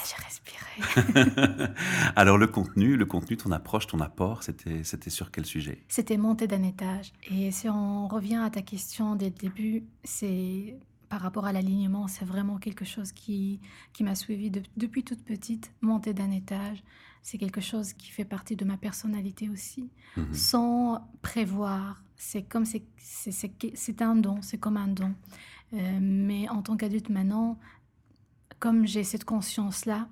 J'ai 0.05 0.23
respiré. 0.23 1.73
Alors 2.15 2.37
le 2.37 2.45
contenu, 2.47 2.95
le 2.95 3.05
contenu, 3.05 3.37
ton 3.37 3.51
approche, 3.51 3.87
ton 3.87 3.99
apport, 4.01 4.43
c'était 4.43 4.83
c'était 4.83 5.09
sur 5.09 5.31
quel 5.31 5.45
sujet? 5.45 5.83
C'était 5.87 6.17
monter 6.17 6.47
d'un 6.47 6.61
étage. 6.63 7.11
Et 7.31 7.51
si 7.51 7.67
on 7.69 8.07
revient 8.07 8.35
à 8.43 8.49
ta 8.51 8.61
question 8.61 9.15
dès 9.15 9.29
le 9.29 9.35
début, 9.35 9.83
c'est 10.03 10.77
par 11.13 11.21
rapport 11.21 11.45
à 11.45 11.53
l'alignement, 11.53 12.07
c'est 12.07 12.25
vraiment 12.25 12.57
quelque 12.57 12.85
chose 12.85 13.11
qui, 13.11 13.59
qui 13.93 14.03
m'a 14.03 14.15
suivi 14.15 14.49
de- 14.49 14.63
depuis 14.77 15.03
toute 15.03 15.23
petite. 15.23 15.71
Monter 15.81 16.11
d'un 16.15 16.31
étage, 16.31 16.83
c'est 17.21 17.37
quelque 17.37 17.61
chose 17.61 17.93
qui 17.93 18.09
fait 18.09 18.25
partie 18.25 18.55
de 18.55 18.65
ma 18.65 18.77
personnalité 18.77 19.47
aussi, 19.47 19.91
Mhm. 20.17 20.33
sans 20.33 21.07
prévoir. 21.21 22.03
C'est 22.15 22.41
comme 22.41 22.65
c'est 22.65 22.83
c'est- 22.97 23.29
c'est 23.31 23.53
c'est 23.75 24.01
un 24.01 24.15
don, 24.15 24.41
c'est 24.41 24.57
comme 24.57 24.75
un 24.75 24.87
don. 24.87 25.13
Euh, 25.73 25.99
mais 26.01 26.49
en 26.49 26.63
tant 26.63 26.75
qu'adulte 26.77 27.09
maintenant, 27.09 27.59
comme 28.57 28.87
j'ai 28.87 29.03
cette 29.03 29.23
conscience-là, 29.23 30.09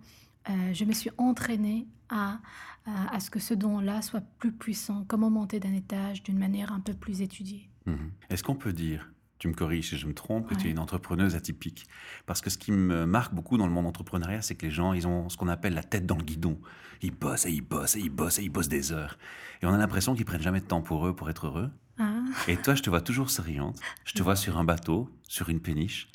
euh, 0.52 0.72
je 0.74 0.86
me 0.86 0.94
suis 0.94 1.10
entraînée 1.18 1.88
à, 2.10 2.38
à, 2.86 3.16
à 3.16 3.20
ce 3.20 3.32
que 3.32 3.40
ce 3.40 3.56
don-là 3.56 4.04
soit 4.04 4.22
plus 4.38 4.52
puissant. 4.52 5.04
Comment 5.08 5.32
monter 5.32 5.60
d'un 5.60 5.74
étage 5.74 6.22
d'une 6.22 6.38
manière 6.38 6.72
un 6.72 6.80
peu 6.80 6.94
plus 6.94 7.22
étudiée. 7.24 7.70
Mhm. 7.88 8.12
Est-ce 8.30 8.44
qu'on 8.44 8.56
peut 8.56 8.74
dire, 8.74 9.12
tu 9.42 9.48
me 9.48 9.54
corriges 9.56 9.90
si 9.90 9.98
je 9.98 10.06
me 10.06 10.14
trompe, 10.14 10.48
que 10.48 10.54
tu 10.54 10.68
es 10.68 10.72
une 10.72 10.78
entrepreneuse 10.78 11.34
atypique 11.36 11.88
Parce 12.28 12.42
que 12.42 12.52
ce 12.52 12.60
qui 12.60 12.72
me 12.72 13.08
marque 13.08 13.34
beaucoup 13.34 13.58
dans 13.58 13.66
le 13.66 13.74
monde 13.74 13.88
entrepreneuriat, 13.88 14.44
c'est 14.44 14.54
que 14.54 14.68
les 14.68 14.72
gens, 14.72 14.94
ils 14.94 15.08
ont 15.08 15.30
ce 15.30 15.36
qu'on 15.38 15.48
appelle 15.48 15.74
la 15.74 15.82
tête 15.82 16.06
dans 16.06 16.16
le 16.16 16.24
guidon. 16.24 16.60
Ils 17.02 17.10
bossent 17.12 17.48
et 17.48 17.52
ils 17.52 17.62
bossent 17.62 17.96
et 17.96 18.02
ils 18.02 18.10
bossent 18.12 18.38
et 18.38 18.44
ils 18.44 18.50
bossent 18.50 18.68
des 18.70 18.92
heures. 18.92 19.18
Et 19.64 19.66
on 19.66 19.74
a 19.74 19.78
l'impression 19.80 20.14
qu'ils 20.14 20.26
prennent 20.26 20.44
jamais 20.44 20.60
de 20.60 20.66
temps 20.66 20.84
pour 20.84 21.08
eux, 21.08 21.16
pour 21.16 21.28
être 21.32 21.48
heureux. 21.48 21.72
Ah, 21.98 22.20
Et 22.48 22.56
toi, 22.56 22.76
je 22.76 22.84
te 22.84 22.92
vois 22.92 23.02
toujours 23.02 23.32
souriante. 23.32 23.80
Je 24.06 24.14
te 24.14 24.22
vois 24.22 24.36
sur 24.36 24.60
un 24.60 24.64
bateau, 24.64 25.10
sur 25.28 25.50
une 25.50 25.60
péniche. 25.60 26.08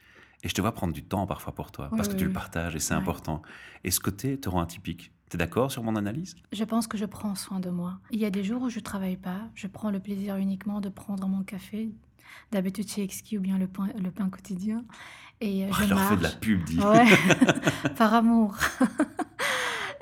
Et 0.45 0.49
je 0.49 0.55
te 0.55 0.61
vois 0.61 0.71
prendre 0.73 0.93
du 0.93 1.03
temps 1.03 1.27
parfois 1.27 1.53
pour 1.53 1.73
toi, 1.73 1.89
Oui, 1.91 1.97
parce 1.97 2.07
que 2.07 2.13
oui, 2.13 2.19
tu 2.21 2.25
le 2.27 2.33
partages 2.33 2.77
et 2.77 2.79
c'est 2.79 2.95
Ouais. 2.95 3.01
important. 3.01 3.43
Et 3.83 3.91
ce 3.91 3.99
côté 3.99 4.39
te 4.39 4.49
rend 4.49 4.61
atypique. 4.61 5.11
Tu 5.31 5.37
es 5.37 5.39
d'accord 5.39 5.73
sur 5.73 5.83
mon 5.83 5.97
analyse? 5.97 6.37
Je 6.53 6.63
pense 6.63 6.87
que 6.87 6.97
je 6.97 7.05
prends 7.07 7.35
soin 7.35 7.59
de 7.59 7.71
moi. 7.71 7.99
Il 8.13 8.21
y 8.21 8.25
a 8.25 8.31
des 8.31 8.45
jours 8.45 8.63
où 8.63 8.69
je 8.71 8.79
travaille 8.79 9.17
pas. 9.17 9.41
Je 9.57 9.67
prends 9.67 9.91
le 9.91 9.99
plaisir 9.99 10.37
uniquement 10.37 10.81
de 10.81 10.89
prendre 10.89 11.27
mon 11.27 11.43
café, 11.43 11.91
d'habitude 12.53 12.89
chez 12.89 13.03
Exki 13.03 13.39
ou 13.39 13.41
bien 13.41 13.59
le 13.59 13.67
pain, 13.67 13.89
le 14.03 14.11
pain 14.11 14.29
quotidien. 14.31 14.85
Et 15.41 15.65
euh, 15.65 15.69
Oh, 15.71 15.75
je 15.83 15.89
leur 15.91 16.01
fais 16.09 16.17
de 16.17 16.23
la 16.23 16.29
marche. 16.29 16.41
pub, 16.41 16.65
dis. 16.65 16.79
Ouais, 16.79 17.05
par 17.97 18.15
amour. 18.15 18.57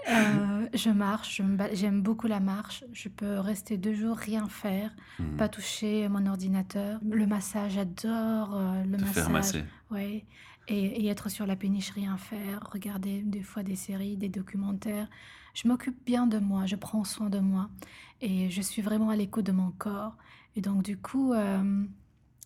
Euh, 0.06 0.66
je 0.74 0.90
marche, 0.90 1.40
j'aime 1.72 2.02
beaucoup 2.02 2.26
la 2.26 2.38
marche. 2.38 2.84
Je 2.92 3.08
peux 3.08 3.38
rester 3.38 3.78
deux 3.78 3.94
jours, 3.94 4.16
rien 4.18 4.48
faire, 4.48 4.94
Mhm. 5.18 5.36
pas 5.38 5.48
toucher 5.48 6.08
mon 6.10 6.26
ordinateur. 6.26 7.00
Le 7.10 7.26
massage, 7.26 7.72
j'adore 7.72 8.54
euh, 8.54 8.84
le 8.84 8.96
Te 8.98 9.00
massage. 9.00 9.14
faire 9.14 9.30
masser. 9.30 9.64
Ouais. 9.90 10.26
Et, 10.68 10.84
et 11.04 11.08
être 11.08 11.30
sur 11.30 11.46
la 11.46 11.56
péniche, 11.56 11.90
rien 11.90 12.18
faire, 12.18 12.68
regarder 12.70 13.22
des 13.22 13.42
fois 13.42 13.62
des 13.62 13.76
séries, 13.76 14.16
des 14.18 14.28
documentaires. 14.28 15.08
Je 15.54 15.68
m'occupe 15.68 15.96
bien 16.04 16.26
de 16.26 16.38
moi, 16.38 16.66
je 16.66 16.76
prends 16.76 17.04
soin 17.04 17.30
de 17.30 17.38
moi. 17.38 17.70
Et 18.20 18.50
je 18.50 18.60
suis 18.60 18.82
vraiment 18.82 19.08
à 19.08 19.16
l'écoute 19.16 19.46
de 19.46 19.52
mon 19.52 19.70
corps. 19.70 20.16
Et 20.54 20.60
donc, 20.60 20.82
du 20.82 20.98
coup, 20.98 21.32
euh, 21.32 21.84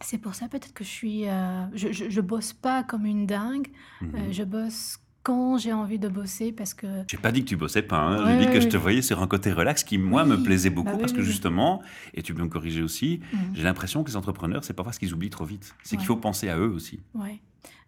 c'est 0.01 0.19
pour 0.19 0.35
ça 0.35 0.49
peut-être 0.49 0.73
que 0.73 0.85
je 0.85 0.89
suis. 0.89 1.29
euh, 1.29 1.65
je, 1.75 1.93
je, 1.93 2.09
je 2.11 2.21
bosse 2.21 2.53
pas 2.53 2.83
comme 2.85 3.07
une 3.07 3.27
dingue. 3.27 3.69
Mhm. 4.01 4.15
Euh, 4.15 4.33
je 4.33 4.43
bosse 4.45 4.99
quand 5.25 5.59
j'ai 5.59 5.73
envie 5.73 5.99
de 5.99 6.09
bosser 6.09 6.53
parce 6.53 6.73
que. 6.75 6.87
J'ai 7.11 7.17
pas 7.19 7.33
dit 7.33 7.43
que 7.45 7.49
tu 7.49 7.57
bossais 7.57 7.83
pas, 7.83 7.99
hein. 7.99 8.25
Ouais, 8.25 8.33
j'ai 8.33 8.39
dit 8.39 8.47
que 8.47 8.53
ouais, 8.55 8.61
je 8.63 8.69
te 8.69 8.77
voyais 8.77 9.03
sur 9.03 9.21
un 9.21 9.27
côté 9.27 9.53
relax 9.53 9.85
qui, 9.85 9.99
moi, 9.99 10.23
Oui, 10.23 10.31
me 10.31 10.37
plaisait 10.43 10.71
beaucoup 10.71 10.87
bah 10.87 10.93
oui, 10.95 11.01
parce 11.01 11.13
que 11.13 11.19
oui, 11.21 11.25
justement, 11.27 11.83
et 12.15 12.23
tu 12.23 12.33
peux 12.33 12.43
me 12.43 12.49
corriger 12.49 12.83
aussi, 12.83 13.21
Mhm. 13.33 13.39
j'ai 13.55 13.63
l'impression 13.63 14.03
que 14.05 14.09
les 14.11 14.17
entrepreneurs, 14.17 14.65
c'est 14.65 14.73
parfois 14.75 14.93
ce 14.93 14.99
qu'ils 14.99 15.13
oublient 15.13 15.29
trop 15.31 15.45
vite. 15.45 15.75
C'est 15.83 15.97
qu'il 15.97 16.07
faut 16.07 16.17
penser 16.17 16.49
à 16.49 16.57
eux 16.59 16.71
aussi. 16.71 17.01
Ouais. 17.15 17.41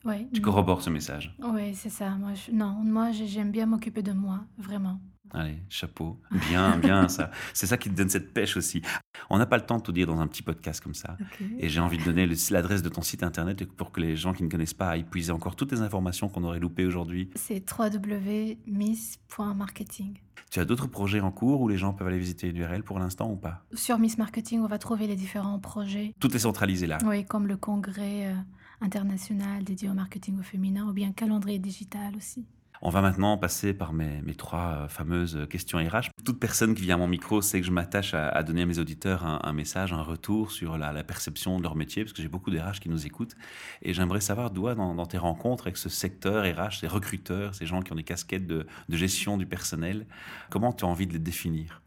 Ouais. 0.05 0.27
Tu 0.33 0.41
corrobores 0.41 0.83
ce 0.83 0.89
message. 0.91 1.35
Oui, 1.43 1.75
c'est 1.75 1.91
ça. 1.91 2.11
Moi, 2.17 2.31
je- 2.35 2.53
Non, 2.53 2.71
moi, 2.83 3.13
j'ai- 3.13 3.27
j'aime 3.27 3.51
bien 3.53 3.67
m'occuper 3.67 4.03
de 4.03 4.13
moi, 4.13 4.41
vraiment. 4.59 4.99
Allez, 5.33 5.59
chapeau. 5.69 6.21
Bien, 6.49 6.79
bien, 6.79 7.09
ça. 7.09 7.31
C'est 7.55 7.67
ça 7.67 7.77
qui 7.77 7.89
te 7.91 7.95
donne 7.95 8.09
cette 8.09 8.35
pêche 8.35 8.57
aussi. 8.57 8.83
On 9.29 9.39
n'a 9.39 9.47
pas 9.47 9.57
le 9.57 9.65
temps 9.65 9.79
de 9.79 9.83
tout 9.83 9.93
dire 9.93 10.07
dans 10.07 10.21
un 10.21 10.27
petit 10.27 10.43
podcast 10.43 10.83
comme 10.83 10.95
ça. 10.95 11.17
Et 11.59 11.69
j'ai 11.69 11.81
envie 11.81 11.99
de 11.99 12.05
donner 12.05 12.29
l'adresse 12.51 12.83
de 12.83 12.89
ton 12.89 13.03
site 13.03 13.23
internet 13.23 13.65
pour 13.65 13.93
que 13.93 14.01
les 14.01 14.17
gens 14.17 14.33
qui 14.33 14.43
ne 14.43 14.49
connaissent 14.49 14.75
pas 14.75 14.89
aillent 14.91 15.05
puiser 15.05 15.31
encore 15.33 15.55
toutes 15.57 15.73
les 15.73 15.83
informations 15.83 16.29
qu'on 16.29 16.45
aurait 16.45 16.59
loupées 16.59 16.87
aujourd'hui. 16.87 17.31
C'est 17.37 17.63
www.miss.marketing. 17.71 20.19
Tu 20.51 20.59
as 20.59 20.65
d'autres 20.65 20.89
projets 20.89 21.21
en 21.21 21.31
cours 21.31 21.61
où 21.61 21.69
les 21.69 21.77
gens 21.77 21.93
peuvent 21.93 22.09
aller 22.09 22.19
visiter 22.19 22.51
l'URL 22.51 22.83
pour 22.83 22.99
l'instant 22.99 23.31
ou 23.31 23.37
pas? 23.37 23.63
Sur 23.73 24.01
Miss 24.01 24.19
Marketing, 24.19 24.61
on 24.61 24.67
va 24.67 24.79
trouver 24.79 25.07
les 25.07 25.15
différents 25.15 25.61
projets. 25.61 26.13
Tout 26.19 26.35
est 26.35 26.41
centralisé 26.41 26.89
là. 26.89 26.99
Oui, 27.05 27.25
comme 27.25 27.47
le 27.47 27.57
congrès 27.57 28.27
euh, 28.27 28.35
international 28.81 29.63
dédié 29.63 29.89
au 29.89 29.95
marketing 29.95 30.41
au 30.41 30.43
féminin 30.43 30.89
ou 30.89 30.93
bien 30.93 31.13
calendrier 31.13 31.61
digital 31.61 32.17
aussi. 32.17 32.47
On 32.83 32.89
va 32.89 33.03
maintenant 33.03 33.37
passer 33.37 33.75
par 33.75 33.93
mes, 33.93 34.23
trois 34.35 34.85
euh, 34.85 34.89
fameuses 34.89 35.47
questions 35.51 35.79
RH. 35.79 36.09
Toute 36.25 36.41
personne 36.41 36.75
qui 36.75 36.81
vient 36.81 36.95
à 36.95 36.99
mon 36.99 37.09
micro 37.09 37.43
sait 37.43 37.61
que 37.61 37.67
je 37.67 37.71
m'attache 37.71 38.15
à, 38.15 38.43
donner 38.43 38.63
à 38.63 38.67
mes 38.67 38.79
auditeurs 38.79 39.25
un, 39.25 39.53
message, 39.53 39.93
un 39.93 40.01
retour 40.01 40.51
sur 40.51 40.79
la, 40.79 41.05
perception 41.05 41.59
de 41.59 41.63
leur 41.63 41.77
métier, 41.77 42.05
parce 42.05 42.15
que 42.15 42.23
j'ai 42.23 42.29
beaucoup 42.29 42.51
d'RH 42.51 42.81
qui 42.81 42.89
nous 42.89 43.05
écoutent. 43.07 43.37
Et 43.83 43.93
j'aimerais 43.93 44.23
savoir, 44.23 44.51
dans, 44.51 44.95
dans 44.95 45.07
tes 45.07 45.19
rencontres 45.19 45.65
avec 45.65 45.77
ce 45.77 45.91
secteur 45.91 46.43
RH, 46.43 46.81
ces 46.81 46.87
recruteurs, 46.87 47.55
ces 47.55 47.67
gens 47.67 47.83
qui 47.83 47.93
ont 47.93 47.97
des 47.97 48.03
casquettes 48.03 48.47
de, 48.47 48.67
de 48.89 48.97
gestion 48.97 49.37
du 49.37 49.45
personnel, 49.45 50.07
comment 50.49 50.73
tu 50.73 50.87
as 50.87 50.89
envie 50.89 51.07
de 51.07 51.13
les 51.13 51.19
définir? 51.19 51.83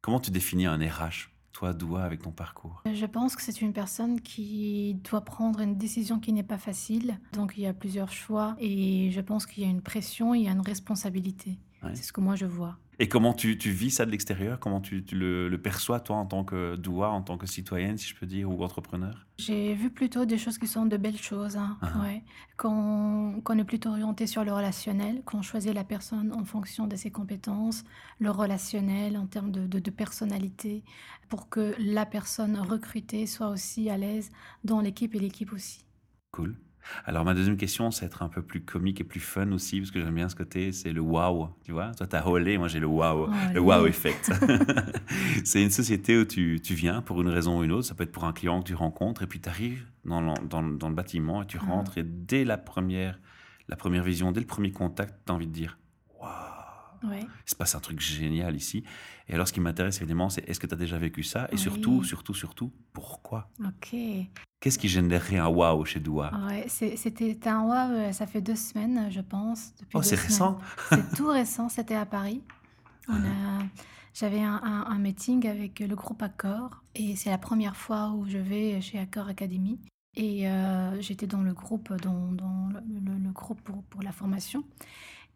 Comment 0.00 0.18
tu 0.18 0.32
définis 0.32 0.66
un 0.66 0.78
RH? 0.78 1.35
Toi, 1.56 1.72
Doua, 1.72 2.02
avec 2.04 2.20
ton 2.22 2.32
parcours 2.32 2.82
Je 2.92 3.06
pense 3.06 3.34
que 3.34 3.40
c'est 3.42 3.62
une 3.62 3.72
personne 3.72 4.20
qui 4.20 4.94
doit 5.10 5.22
prendre 5.24 5.60
une 5.60 5.76
décision 5.78 6.20
qui 6.20 6.32
n'est 6.34 6.42
pas 6.42 6.58
facile. 6.58 7.18
Donc 7.32 7.54
il 7.56 7.62
y 7.62 7.66
a 7.66 7.72
plusieurs 7.72 8.12
choix 8.12 8.56
et 8.60 9.10
je 9.10 9.20
pense 9.22 9.46
qu'il 9.46 9.62
y 9.64 9.66
a 9.66 9.70
une 9.70 9.80
pression, 9.80 10.34
il 10.34 10.42
y 10.42 10.48
a 10.48 10.52
une 10.52 10.60
responsabilité. 10.60 11.58
Ouais. 11.82 11.94
C'est 11.94 12.02
ce 12.02 12.12
que 12.12 12.20
moi 12.20 12.36
je 12.36 12.44
vois. 12.46 12.76
Et 12.98 13.08
comment 13.08 13.34
tu, 13.34 13.58
tu 13.58 13.70
vis 13.70 13.90
ça 13.90 14.06
de 14.06 14.10
l'extérieur? 14.10 14.58
Comment 14.58 14.80
tu, 14.80 15.04
tu 15.04 15.16
le, 15.16 15.50
le 15.50 15.60
perçois, 15.60 16.00
toi, 16.00 16.16
en 16.16 16.24
tant 16.24 16.44
que 16.44 16.76
doua, 16.76 17.10
en 17.10 17.20
tant 17.20 17.36
que 17.36 17.46
citoyenne, 17.46 17.98
si 17.98 18.08
je 18.08 18.14
peux 18.14 18.24
dire, 18.24 18.50
ou 18.50 18.62
entrepreneur? 18.64 19.26
J'ai 19.36 19.74
vu 19.74 19.90
plutôt 19.90 20.24
des 20.24 20.38
choses 20.38 20.56
qui 20.56 20.66
sont 20.66 20.86
de 20.86 20.96
belles 20.96 21.18
choses. 21.18 21.58
hein, 21.58 21.76
ouais. 22.02 22.22
Qu'on 22.56 23.58
est 23.58 23.64
plutôt 23.64 23.90
orienté 23.90 24.26
sur 24.26 24.44
le 24.44 24.52
relationnel, 24.52 25.22
qu'on 25.26 25.42
choisit 25.42 25.74
la 25.74 25.84
personne 25.84 26.32
en 26.32 26.44
fonction 26.46 26.86
de 26.86 26.96
ses 26.96 27.10
compétences, 27.10 27.84
le 28.18 28.30
relationnel 28.30 29.18
en 29.18 29.26
termes 29.26 29.50
de, 29.52 29.66
de- 29.66 29.78
de 29.78 29.90
personnalité, 29.90 30.82
pour 31.28 31.45
que 31.50 31.74
la 31.78 32.06
personne 32.06 32.56
recrutée 32.58 33.26
soit 33.26 33.48
aussi 33.48 33.90
à 33.90 33.96
l'aise 33.96 34.30
dans 34.64 34.80
l'équipe 34.80 35.14
et 35.14 35.18
l'équipe 35.18 35.52
aussi. 35.52 35.84
Cool. 36.32 36.56
Alors, 37.04 37.24
ma 37.24 37.34
deuxième 37.34 37.56
question, 37.56 37.90
c'est 37.90 38.06
être 38.06 38.22
un 38.22 38.28
peu 38.28 38.42
plus 38.42 38.60
comique 38.64 39.00
et 39.00 39.04
plus 39.04 39.18
fun 39.18 39.50
aussi, 39.50 39.80
parce 39.80 39.90
que 39.90 40.00
j'aime 40.00 40.14
bien 40.14 40.28
ce 40.28 40.36
côté, 40.36 40.70
c'est 40.70 40.92
le 40.92 41.00
wow, 41.00 41.48
tu 41.64 41.72
vois 41.72 41.92
Toi, 41.94 42.06
t'as 42.06 42.24
olé, 42.26 42.58
moi 42.58 42.68
j'ai 42.68 42.78
le 42.78 42.86
wow, 42.86 43.28
le 43.54 43.60
wow 43.60 43.86
effect. 43.86 44.30
c'est 45.44 45.62
une 45.62 45.70
société 45.70 46.16
où 46.16 46.24
tu, 46.24 46.60
tu 46.62 46.74
viens 46.74 47.02
pour 47.02 47.20
une 47.22 47.28
raison 47.28 47.58
ou 47.58 47.64
une 47.64 47.72
autre, 47.72 47.86
ça 47.86 47.94
peut 47.94 48.04
être 48.04 48.12
pour 48.12 48.24
un 48.24 48.32
client 48.32 48.60
que 48.62 48.68
tu 48.68 48.74
rencontres, 48.74 49.22
et 49.22 49.26
puis 49.26 49.40
tu 49.40 49.48
arrives 49.48 49.84
dans, 50.04 50.20
le- 50.20 50.46
dans, 50.48 50.62
dans 50.62 50.88
le 50.88 50.94
bâtiment 50.94 51.42
et 51.42 51.46
tu 51.46 51.58
rentres, 51.58 51.98
et 51.98 52.04
dès 52.04 52.44
la 52.44 52.56
première, 52.56 53.18
la 53.68 53.76
première 53.76 54.04
vision, 54.04 54.30
dès 54.30 54.40
le 54.40 54.46
premier 54.46 54.70
contact, 54.70 55.14
tu 55.26 55.32
as 55.32 55.34
envie 55.34 55.48
de 55.48 55.52
dire 55.52 55.78
Ouais. 57.04 57.20
il 57.22 57.50
se 57.50 57.54
passe 57.54 57.74
un 57.74 57.80
truc 57.80 58.00
génial 58.00 58.54
ici. 58.56 58.84
Et 59.28 59.34
alors, 59.34 59.46
ce 59.48 59.52
qui 59.52 59.60
m'intéresse 59.60 59.98
évidemment, 60.00 60.28
c'est 60.30 60.48
est-ce 60.48 60.60
que 60.60 60.66
tu 60.66 60.74
as 60.74 60.76
déjà 60.76 60.98
vécu 60.98 61.22
ça? 61.22 61.48
Et 61.52 61.56
surtout, 61.56 61.98
Oui. 62.00 62.06
surtout, 62.06 62.34
surtout, 62.34 62.72
pourquoi? 62.92 63.48
Ok. 63.64 63.96
Qu'est-ce 64.60 64.78
qui 64.78 64.88
générerait 64.88 65.38
un 65.38 65.48
wow 65.48 65.84
chez 65.84 66.00
Doua 66.00 66.30
Ouais, 66.48 66.64
c'est- 66.68 66.96
c'était 66.96 67.48
un 67.48 67.62
waouh, 67.62 67.92
euh, 67.92 68.12
ça 68.12 68.26
fait 68.26 68.40
deux 68.40 68.56
semaines, 68.56 69.10
je 69.10 69.20
pense. 69.20 69.72
Depuis 69.78 69.96
Oh, 69.98 70.02
c'est 70.02 70.16
récent 70.16 70.58
C'est 70.88 71.14
tout 71.16 71.28
récent, 71.28 71.68
c'était 71.68 71.94
à 71.94 72.06
Paris. 72.06 72.42
On 73.08 73.14
a, 73.14 73.62
j'avais 74.14 74.42
un, 74.42 74.60
un- 74.64 74.86
un 74.88 74.98
meeting 74.98 75.46
avec 75.46 75.80
le 75.80 75.94
groupe 75.94 76.22
Accor 76.22 76.82
et 76.94 77.14
c'est 77.16 77.30
la 77.30 77.38
première 77.38 77.76
fois 77.76 78.10
où 78.16 78.26
je 78.26 78.38
vais 78.38 78.80
chez 78.80 78.98
Accor 78.98 79.28
Academy. 79.28 79.78
Et 80.18 80.48
euh, 80.48 80.98
j'étais 81.02 81.26
dans 81.26 81.42
le 81.42 81.52
groupe, 81.52 81.92
dans, 82.00 82.32
dans 82.32 82.68
le, 82.72 82.80
le- 83.04 83.18
le 83.22 83.30
groupe 83.32 83.60
pour, 83.60 83.82
pour 83.84 84.02
la 84.02 84.12
formation. 84.12 84.64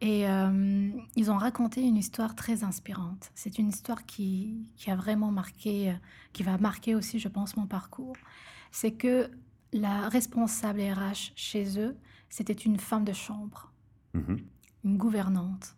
Et 0.00 0.26
euh, 0.28 0.90
ils 1.14 1.30
ont 1.30 1.36
raconté 1.36 1.82
une 1.82 1.96
histoire 1.96 2.34
très 2.34 2.64
inspirante. 2.64 3.30
C'est 3.34 3.58
une 3.58 3.68
histoire 3.68 4.06
qui, 4.06 4.66
qui 4.76 4.90
a 4.90 4.96
vraiment 4.96 5.30
marqué, 5.30 5.90
euh, 5.90 5.94
qui 6.32 6.42
va 6.42 6.56
marquer 6.58 6.94
aussi, 6.94 7.18
je 7.18 7.28
pense, 7.28 7.56
mon 7.56 7.66
parcours. 7.66 8.16
C'est 8.70 8.92
que 8.92 9.30
la 9.72 10.08
responsable 10.08 10.80
RH 10.80 11.32
chez 11.36 11.78
eux, 11.78 11.96
c'était 12.30 12.52
une 12.54 12.78
femme 12.78 13.04
de 13.04 13.12
chambre 13.12 13.72
Mhm. 14.14 14.40
une 14.84 14.96
gouvernante. 14.96 15.76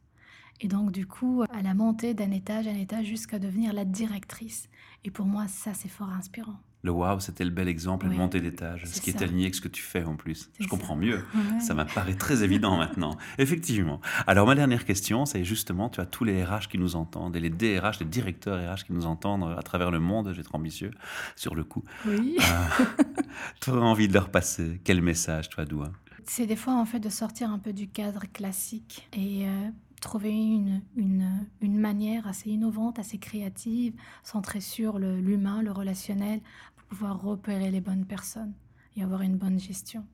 Et 0.60 0.68
donc, 0.68 0.92
du 0.92 1.06
coup, 1.06 1.42
elle 1.58 1.66
a 1.66 1.74
monté 1.74 2.14
d'un 2.14 2.30
étage 2.30 2.66
à 2.66 2.70
un 2.70 2.76
étage 2.76 3.06
jusqu'à 3.06 3.38
devenir 3.38 3.72
la 3.72 3.84
directrice. 3.84 4.68
Et 5.04 5.10
pour 5.10 5.26
moi, 5.26 5.48
ça, 5.48 5.74
c'est 5.74 5.88
fort 5.88 6.10
inspirant. 6.10 6.58
Le 6.84 6.90
wow, 6.90 7.20
c'était 7.20 7.44
le 7.44 7.50
bel 7.50 7.68
exemple 7.68 8.06
de 8.06 8.10
Ouais, 8.10 8.16
montée 8.16 8.40
d'étage, 8.40 8.84
ce 8.86 9.00
qui 9.00 9.10
est 9.10 9.22
aligné 9.22 9.44
avec 9.44 9.54
ce 9.54 9.60
que 9.60 9.68
tu 9.68 9.82
fais 9.82 10.02
en 10.02 10.16
plus. 10.16 10.50
Je 10.58 10.66
comprends 10.66 10.94
ça. 10.94 11.00
mieux. 11.00 11.16
Ouais. 11.34 11.60
Ça 11.60 11.74
m'apparaît 11.74 12.14
très 12.14 12.42
évident 12.42 12.76
maintenant. 12.78 13.16
Effectivement. 13.38 14.00
Alors, 14.26 14.46
ma 14.48 14.56
dernière 14.56 14.84
question, 14.84 15.24
c'est 15.24 15.44
justement, 15.44 15.88
tu 15.88 16.00
as 16.00 16.06
tous 16.06 16.24
les 16.24 16.42
RH 16.44 16.66
qui 16.68 16.78
nous 16.78 16.96
entendent, 16.96 17.36
et 17.36 17.40
les 17.40 17.50
DRH, 17.50 18.00
les 18.00 18.06
directeurs 18.06 18.58
RH 18.74 18.84
qui 18.86 18.92
nous 18.92 19.06
entendent 19.06 19.54
à 19.56 19.62
travers 19.62 19.92
le 19.92 20.00
monde. 20.00 20.32
J'ai 20.34 20.42
trop 20.42 20.56
ambitieux 20.58 20.90
sur 21.36 21.54
le 21.54 21.62
coup. 21.64 21.84
Oui. 22.06 22.36
Tu 23.60 23.70
aurais 23.70 23.80
envie 23.86 24.08
de 24.08 24.12
leur 24.12 24.28
passer 24.30 24.80
quel 24.84 25.00
message, 25.02 25.48
toi, 25.48 25.64
Doua? 25.64 25.90
C'est 26.24 26.46
des 26.46 26.56
fois, 26.56 26.74
en 26.74 26.84
fait, 26.84 27.00
de 27.00 27.08
sortir 27.08 27.50
un 27.50 27.58
peu 27.58 27.72
du 27.72 27.88
cadre 27.88 28.24
classique 28.32 29.08
et 29.16 29.46
euh, 29.46 29.68
trouver 30.02 30.32
une, 30.32 30.82
une, 30.96 31.46
une 31.62 31.78
manière 31.78 32.26
assez 32.26 32.50
innovante, 32.50 32.98
assez 32.98 33.18
créative, 33.18 33.94
centrée 34.22 34.60
sur 34.60 34.98
le- 34.98 35.20
l'humain, 35.20 35.62
le 35.62 35.72
relationnel, 35.72 36.40
pour 36.76 36.86
pouvoir 36.88 37.22
repérer 37.22 37.70
les 37.70 37.80
bonnes 37.80 38.06
personnes 38.06 38.54
et 38.96 39.02
avoir 39.02 39.22
une 39.22 39.36
bonne 39.38 39.58
gestion. 39.58 40.06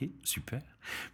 Ok, 0.00 0.08
super. 0.22 0.60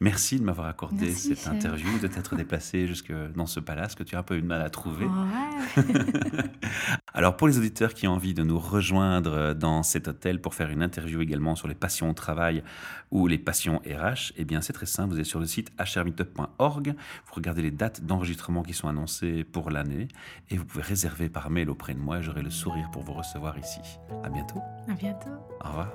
Merci 0.01 0.38
de 0.38 0.44
m'avoir 0.44 0.68
accordé 0.68 1.07
Merci, 1.07 1.35
cette 1.35 1.49
interview, 1.49 1.99
de 1.99 2.07
t'être 2.07 2.37
déplacé 2.37 2.87
jusque 2.87 3.12
dans 3.35 3.47
ce 3.47 3.59
palace 3.61 3.94
que 3.94 4.03
tu 4.03 4.14
as 4.14 4.18
un 4.18 4.23
peu 4.23 4.37
eu 4.37 4.42
de 4.42 4.47
mal 4.47 4.61
à 4.62 4.70
trouver. 4.70 5.07
Ouais. 5.07 5.83
Alors 7.14 7.37
pour 7.37 7.49
les 7.49 7.59
auditeurs 7.59 7.94
qui 7.94 8.07
ont 8.07 8.12
envie 8.12 8.35
de 8.35 8.42
nous 8.42 8.59
rejoindre 8.59 9.55
dans 9.55 9.83
cet 9.83 10.09
hôtel 10.09 10.40
pour 10.40 10.55
faire 10.55 10.70
une 10.70 10.83
interview 10.83 11.20
également 11.23 11.57
sur 11.57 11.66
les 11.66 11.75
passions 11.75 12.11
au 12.11 12.12
travail 12.12 12.62
ou 13.11 13.27
les 13.27 13.38
passions 13.38 13.81
RH, 13.87 14.33
eh 14.37 14.44
bien 14.44 14.61
c'est 14.61 14.73
très 14.73 14.87
simple, 14.87 15.14
vous 15.14 15.20
êtes 15.20 15.27
sur 15.27 15.40
le 15.40 15.47
site 15.47 15.73
hrmeetup.org, 15.79 16.88
vous 17.27 17.35
regardez 17.35 17.62
les 17.62 17.70
dates 17.70 18.05
d'enregistrement 18.05 18.62
qui 18.62 18.75
sont 18.75 18.88
annoncées 18.88 19.44
pour 19.44 19.70
l'année 19.70 20.09
et 20.51 20.57
vous 20.57 20.64
pouvez 20.64 20.83
réserver 20.83 21.29
par 21.29 21.51
mail 21.51 21.70
auprès 21.70 21.94
de 21.94 22.01
moi 22.01 22.20
j'aurai 22.20 22.42
le 22.42 22.51
sourire 22.51 22.90
pour 22.92 23.03
vous 23.03 23.14
recevoir 23.14 23.59
ici. 23.59 23.81
À 24.23 24.29
bientôt. 24.29 24.61
À 24.88 24.94
bientôt. 24.94 25.31
Au 25.64 25.68
revoir. 25.68 25.94